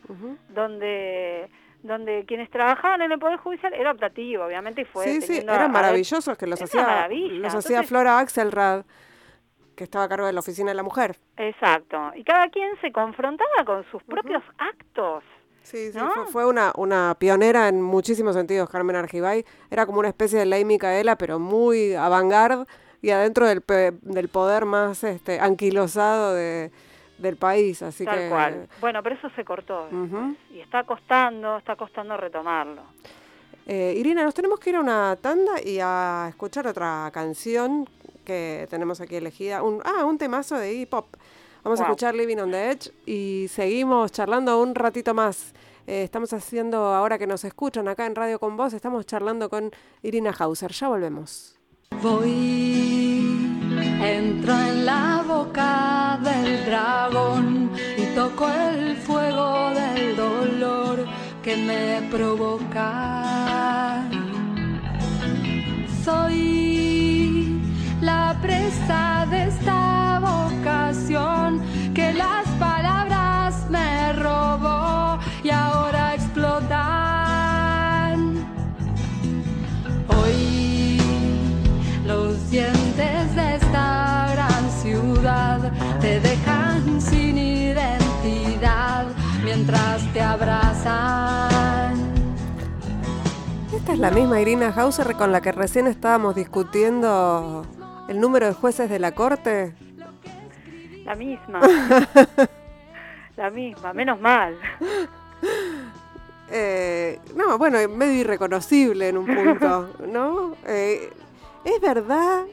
[0.48, 1.48] Donde
[1.82, 5.04] donde quienes trabajaban en el Poder Judicial era optativo, obviamente, y fue...
[5.04, 8.84] Sí, sí, eran maravillosos que los hacía, los hacía Flora Axelrad,
[9.76, 11.16] que estaba a cargo de la Oficina de la Mujer.
[11.36, 15.22] Exacto, y cada quien se confrontaba con sus propios actos,
[15.62, 15.98] Sí, sí,
[16.32, 19.44] fue, una, una pionera en muchísimos sentidos, Carmen Argibay.
[19.70, 22.66] Era como una especie de ley Micaela, pero muy avant
[23.02, 23.62] y adentro del,
[24.02, 26.70] del poder más este, anquilosado de,
[27.18, 27.82] del país.
[27.82, 28.68] Así Tal que, cual.
[28.80, 29.88] Bueno, pero eso se cortó.
[30.50, 32.82] Y está costando, está costando retomarlo.
[33.66, 37.86] Eh, Irina, nos tenemos que ir a una tanda y a escuchar otra canción
[38.24, 39.62] que tenemos aquí elegida.
[39.62, 41.06] Un, ah, un temazo de hip hop.
[41.62, 45.52] Vamos a escuchar Living on the Edge y seguimos charlando un ratito más.
[45.86, 49.70] Eh, estamos haciendo, ahora que nos escuchan acá en Radio con Vos, estamos charlando con
[50.02, 50.72] Irina Hauser.
[50.72, 51.57] Ya volvemos.
[51.90, 53.48] Voy,
[54.00, 61.06] entro en la boca del dragón y toco el fuego del dolor
[61.42, 64.04] que me provoca.
[66.04, 67.60] Soy
[68.00, 69.77] la presa de esta
[93.88, 97.64] Esta es la misma Irina Hauser con la que recién estábamos discutiendo
[98.06, 99.74] el número de jueces de la Corte.
[101.06, 101.60] La misma.
[103.38, 104.58] la misma, menos mal.
[106.50, 110.56] Eh, no, bueno, medio irreconocible en un punto, ¿no?
[110.66, 111.10] Eh,
[111.62, 112.46] ¿Es verdad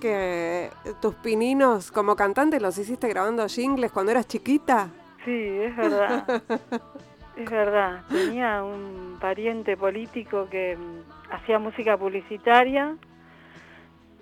[0.00, 0.70] que
[1.02, 4.88] tus pininos como cantante los hiciste grabando jingles cuando eras chiquita?
[5.24, 6.42] Sí, es verdad.
[7.42, 8.00] es verdad.
[8.10, 12.96] Tenía un pariente político que mm, hacía música publicitaria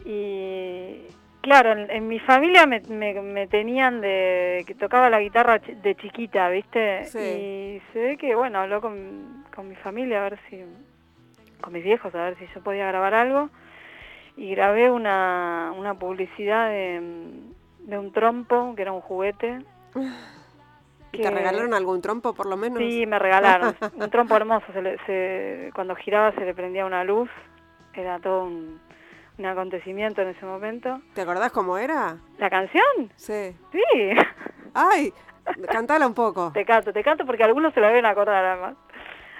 [0.05, 1.07] y
[1.41, 5.95] claro, en, en mi familia me, me- me tenían de que tocaba la guitarra de
[5.97, 7.05] chiquita, ¿viste?
[7.07, 7.19] Sí.
[7.19, 10.63] Y se ve que, bueno, habló con, con mi familia a ver si,
[11.61, 13.51] con mis viejos, a ver si yo podía grabar algo.
[14.37, 19.59] Y grabé una, una publicidad de, mm, de un trompo, que era un juguete.
[21.13, 22.79] ¿Y ¿Te que- regalaron algún trompo por lo menos?
[22.79, 23.75] Sí, me regalaron.
[23.95, 24.67] un trompo hermoso.
[24.73, 27.31] se le- se- cuando giraba se le prendía una luz.
[27.95, 28.81] Era todo un,
[29.39, 31.01] un acontecimiento en ese momento.
[31.15, 32.17] ¿Te acordás cómo era?
[32.39, 33.11] ¿La canción?
[33.17, 33.57] Sí.
[33.73, 34.11] Sí.
[34.75, 35.13] ¡Ay!
[35.73, 36.53] Cantala un poco.
[36.53, 38.77] Te canto, te canto porque algunos se lo deben acordar además.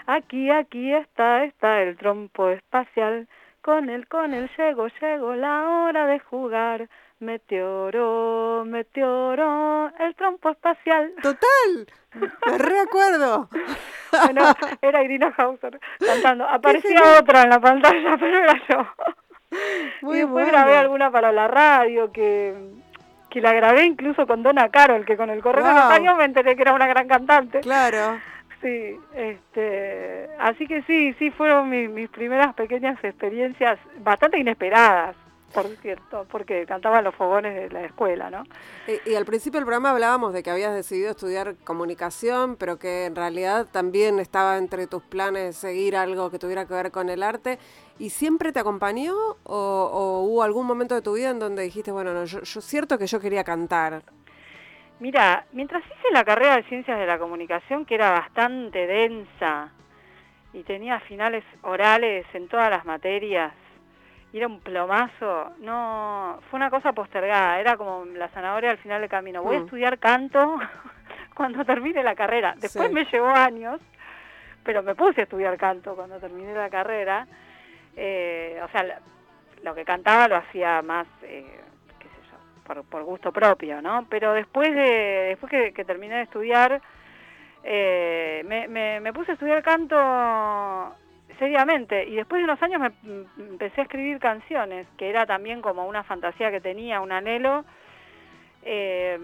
[0.07, 3.29] Aquí, aquí está, está el trompo espacial.
[3.69, 6.89] Con él, con él llego, llego la hora de jugar.
[7.21, 11.13] Meteoro, meteoro, el trompo espacial.
[11.23, 11.87] ¡Total!
[12.47, 13.51] Me reacuerdo.
[14.25, 16.49] Bueno, era Irina Hauser cantando.
[16.49, 18.87] Aparecía otra en la pantalla, pero era yo.
[20.01, 20.49] Muy y después bueno.
[20.49, 22.55] grabé alguna para la radio que,
[23.29, 25.93] que la grabé incluso con Donna Carol, que con el correr de los Wow.
[25.93, 27.61] años me enteré que era una gran cantante.
[27.61, 28.19] Claro.
[28.61, 35.15] Sí, este, así que sí, sí fueron mis, mis primeras pequeñas experiencias bastante inesperadas,
[35.55, 38.43] por cierto, porque cantaba en los fogones de la escuela, ¿no?
[38.87, 43.07] Y, y al principio del programa hablábamos de que habías decidido estudiar comunicación, pero que
[43.07, 47.23] en realidad también estaba entre tus planes seguir algo que tuviera que ver con el
[47.23, 47.59] arte.
[48.01, 51.93] ¿Y siempre te acompañó o, o hubo algún momento de tu vida en donde dijiste,
[51.93, 54.03] bueno, no, yo, yo cierto que yo quería cantar?
[55.01, 59.71] Mira, mientras hice la carrera de Ciencias de la Comunicación, que era bastante densa
[60.53, 63.53] y tenía finales orales en todas las materias,
[64.33, 69.01] y era un plomazo, no, fue una cosa postergada, era como la zanahoria al final
[69.01, 69.43] del camino.
[69.43, 69.65] Voy a Mm.
[69.65, 70.59] estudiar canto
[71.35, 72.55] cuando termine la carrera.
[72.57, 72.95] Después Sí.
[72.95, 73.81] me llevó años,
[74.65, 77.27] pero me puse a estudiar canto cuando terminé la carrera.
[77.97, 79.01] Eh, o sea,
[79.63, 81.61] lo que cantaba lo hacía más, eh,
[82.69, 84.07] por, por gusto propio, ¿no?
[84.09, 86.81] Pero después de después que, que terminé de estudiar,
[87.65, 89.97] eh, me, me- me puse a estudiar canto
[91.39, 95.61] seriamente y después de unos años me m- empecé a escribir canciones, que era también
[95.63, 97.65] como una fantasía que tenía, un anhelo,
[98.63, 99.19] eh,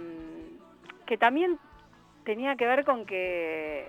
[1.06, 1.58] que también
[2.24, 3.88] tenía que ver con que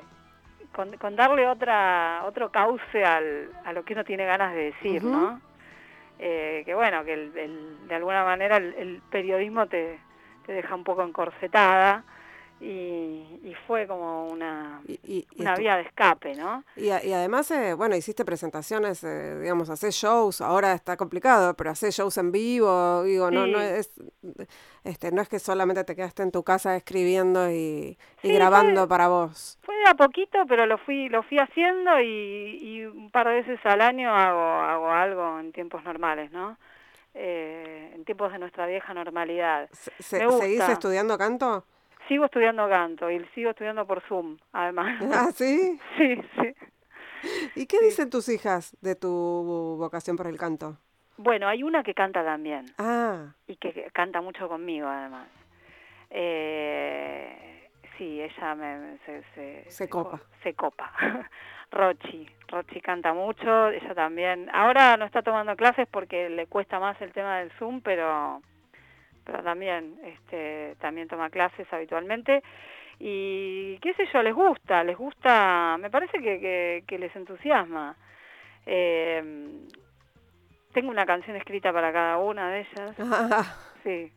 [0.74, 5.01] con, con darle otra otro cauce al, a lo que uno tiene ganas de decir.
[5.12, 5.39] ¿no?
[6.20, 9.99] Eh, que bueno, que el- el- de alguna manera el, el periodismo te,
[10.45, 12.03] te deja un poco encorsetada
[12.60, 16.64] y, y fue como una, Y, y- y una vía de escape, ¿no?
[16.78, 21.70] y y además, eh, bueno, hiciste presentaciones, eh, digamos, haces shows, ahora está complicado, pero
[21.72, 23.91] haces shows en vivo, digo, no, no es,
[24.84, 28.82] este, no es que solamente te quedaste en tu casa escribiendo y, y Sí, grabando
[28.82, 29.58] fue- para vos.
[29.64, 33.60] Fue a poquito, pero lo fui lo fui haciendo y, y un par de veces
[33.66, 36.58] al año hago hago algo en tiempos normales, ¿no?
[37.14, 39.70] Eh, en tiempos de nuestra vieja normalidad.
[39.72, 39.91] Se-
[40.32, 41.66] ¿Seguís estudiando canto?
[42.08, 45.01] Sigo estudiando canto y sigo estudiando por Zoom, además.
[45.14, 45.80] Ah, ¿sí?
[45.97, 46.56] sí, sí.
[47.56, 49.10] ¿Y qué dicen tus hijas de tu
[49.80, 50.78] vocación por el canto?
[51.18, 55.28] Bueno, hay una que canta también Ah, y que que canta mucho conmigo, además.
[56.10, 60.20] Eh, sí, ella me, se, se, Se copa.
[60.43, 60.91] Se copa.
[61.72, 64.49] Rochi, Rochi canta mucho, ella también.
[64.53, 68.41] Ahora no está tomando clases porque le cuesta más el tema del Zoom, pero
[69.26, 72.43] pero también, este, también toma clases habitualmente
[72.99, 77.95] y qué sé yo, les gusta, les gusta, me parece que, que, les entusiasma.
[78.65, 79.21] Eh,
[80.71, 82.95] tengo una canción escrita para cada una de ellas.
[83.84, 84.11] sí,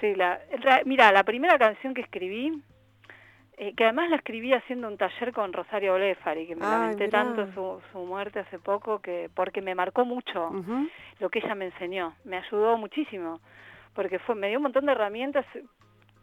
[0.00, 0.40] sí, la,
[0.84, 2.62] mira, la primera canción que escribí,
[3.56, 7.46] eh, que además la escribí haciendo un taller con Rosario Blefari, que me lamenté tanto
[7.52, 10.50] su, su, muerte hace poco, que porque me marcó mucho
[11.20, 13.40] lo que ella me enseñó, me ayudó muchísimo,
[13.94, 15.46] porque fue me dio un montón de herramientas.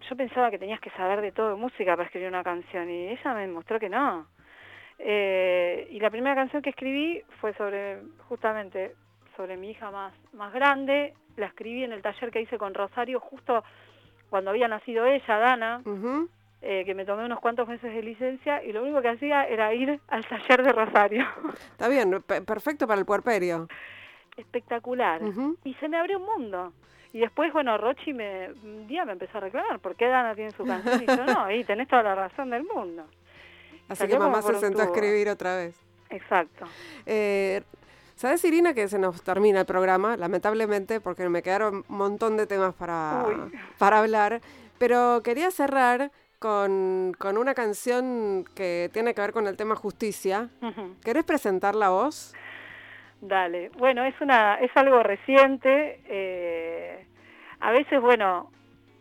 [0.10, 3.34] Yo pensaba que tenías que saber de todo música para escribir una canción y ella
[3.34, 4.28] me mostró que no.
[5.00, 8.96] Eh, y la primera canción que escribí fue sobre justamente
[9.36, 13.20] sobre mi hija más, más grande, la escribí en el taller que hice con Rosario
[13.20, 13.64] justo
[14.30, 15.82] cuando había nacido ella, Dana,
[16.62, 19.74] eh, que me tomé unos cuantos meses de licencia y lo único que hacía era
[19.74, 21.26] ir al taller de Rosario.
[21.72, 23.68] Está bien, perfecto para el puerperio.
[24.38, 25.22] Espectacular.
[25.64, 26.74] Y se me abrió un mundo.
[27.14, 30.52] Y después, bueno, Rochi me, un día me empezó a reclamar, ¿por qué Dana tiene
[30.52, 31.04] su canción?
[31.04, 33.06] Y yo, no, y tenés toda la razón del mundo.
[33.90, 35.76] Así que mamá se sentó a escribir otra vez.
[36.10, 36.66] Exacto.
[37.06, 37.62] Eh,
[38.16, 42.48] ¿Sabes, Irina, que se nos termina el programa, lamentablemente, porque me quedaron un montón de
[42.48, 43.26] temas para,
[43.78, 44.42] para hablar?
[44.78, 50.50] Pero quería cerrar con, una canción que tiene que ver con el tema justicia.
[51.04, 52.34] ¿Querés presentarla vos?
[53.22, 53.70] Dale.
[53.78, 56.00] Bueno, es una es algo reciente.
[56.08, 57.06] Eh,
[57.60, 58.52] a veces, bueno,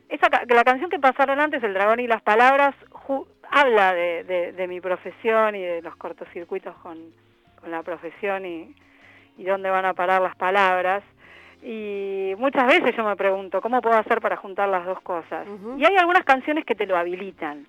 [0.09, 2.75] esa, la canción que pasaron antes, El dragón y las palabras,
[3.51, 6.99] habla de, de, mi profesión y de los cortocircuitos con,
[7.61, 8.75] con la profesión y,
[9.39, 11.03] y dónde van a parar las palabras.
[11.62, 15.47] Y muchas veces yo me pregunto, ¿cómo puedo hacer para juntar las dos cosas?
[15.77, 17.66] Y hay algunas canciones que te lo habilitan.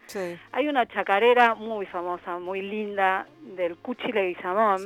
[0.54, 4.82] Hay una chacarera muy famosa, muy linda, del Cuchi Leguizamón,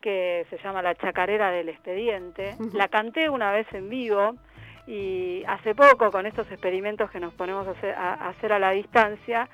[0.00, 2.56] que se llama La Chacarera del Expediente.
[2.72, 4.34] La canté una vez en vivo
[4.86, 9.48] y hace poco, con estos experimentos que nos ponemos a hacer a, la distancia,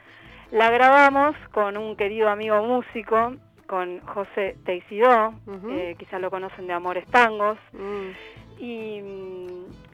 [0.50, 3.34] la grabamos con un querido amigo músico
[3.66, 5.34] con José Teisidó,
[5.70, 7.58] eh, quizás lo conocen de Amores Tangos.
[7.72, 8.62] Mm.
[8.62, 9.02] Y,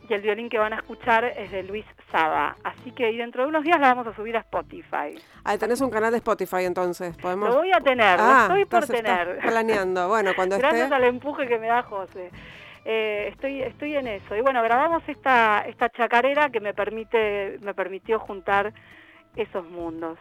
[0.08, 2.56] el violín que van a escuchar es de Luis Saba.
[2.64, 5.14] Así que dentro de unos días la vamos a subir a Spotify.
[5.44, 7.16] Ah, tenés un canal de Spotify entonces.
[7.16, 7.48] ¿Podemos...
[7.48, 9.38] Lo voy a tener, lo ah, estoy por tener.
[9.40, 12.30] Planeando, bueno, cuando Gracias al empuje que me da José.
[12.84, 17.74] Eh, estoy estoy en eso y bueno grabamos esta esta chacarera que me permite me
[17.74, 18.72] permitió juntar
[19.36, 20.18] esos mundos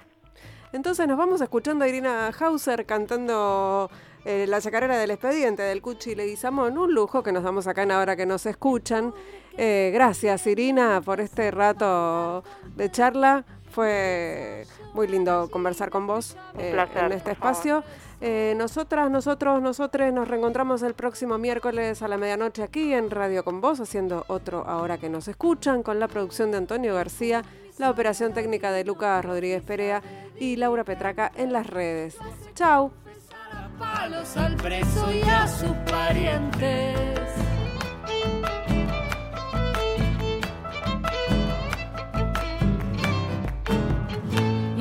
[0.72, 3.90] entonces nos vamos escuchando a Irina Hauser cantando
[4.24, 7.92] eh, la chacarera del expediente del Cuchi Leguizamón, un lujo que nos damos acá en
[7.92, 9.14] ahora que nos escuchan.
[9.58, 12.44] Eh, gracias Irina por este rato
[12.76, 13.44] de charla.
[13.70, 17.84] Fue muy lindo conversar con vos eh, en este espacio.
[18.58, 23.62] nosotras, nosotros, nosotros nos reencontramos el próximo miércoles a la medianoche aquí en Radio con
[23.62, 27.44] Vos, haciendo otro Ahora que nos escuchan, con la producción de Antonio García
[27.82, 30.02] la operación técnica de Lucas Rodríguez Perea
[30.40, 32.16] y Laura Petraca en las redes.
[32.54, 32.92] Chau.
[34.36, 37.20] al preso y a sus parientes.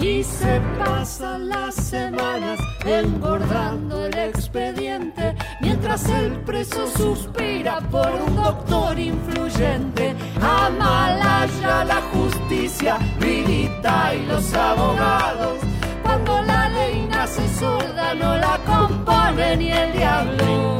[0.00, 8.98] Y se pasan las semanas engordando el expediente, mientras el preso suspira por un doctor
[8.98, 10.14] influyente.
[10.40, 15.58] Amalaya la justicia, Vidita y los abogados.
[16.02, 20.70] Cuando la ley nace sorda, no la compone ni el diablo.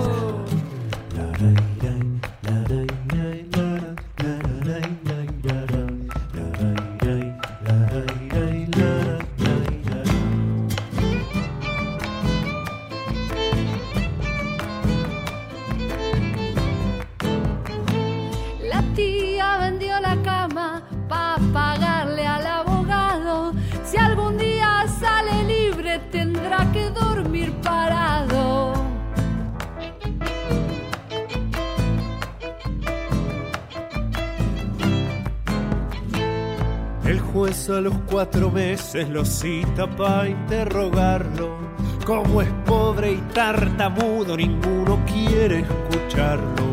[37.76, 41.56] A los cuatro meses lo cita para interrogarlo.
[42.04, 46.64] Como es pobre y tartamudo, ninguno quiere escucharlo.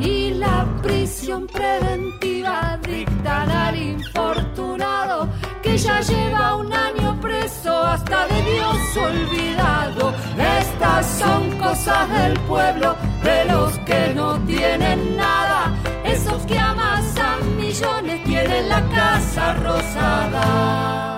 [0.00, 5.28] Y la prisión preventiva dictan al infortunado
[5.62, 9.57] que ya lleva un año preso hasta de Dios olvidado
[11.28, 15.74] son cosas del pueblo, de los que no tienen nada.
[16.04, 21.17] Esos que amasan millones tienen la casa rosada.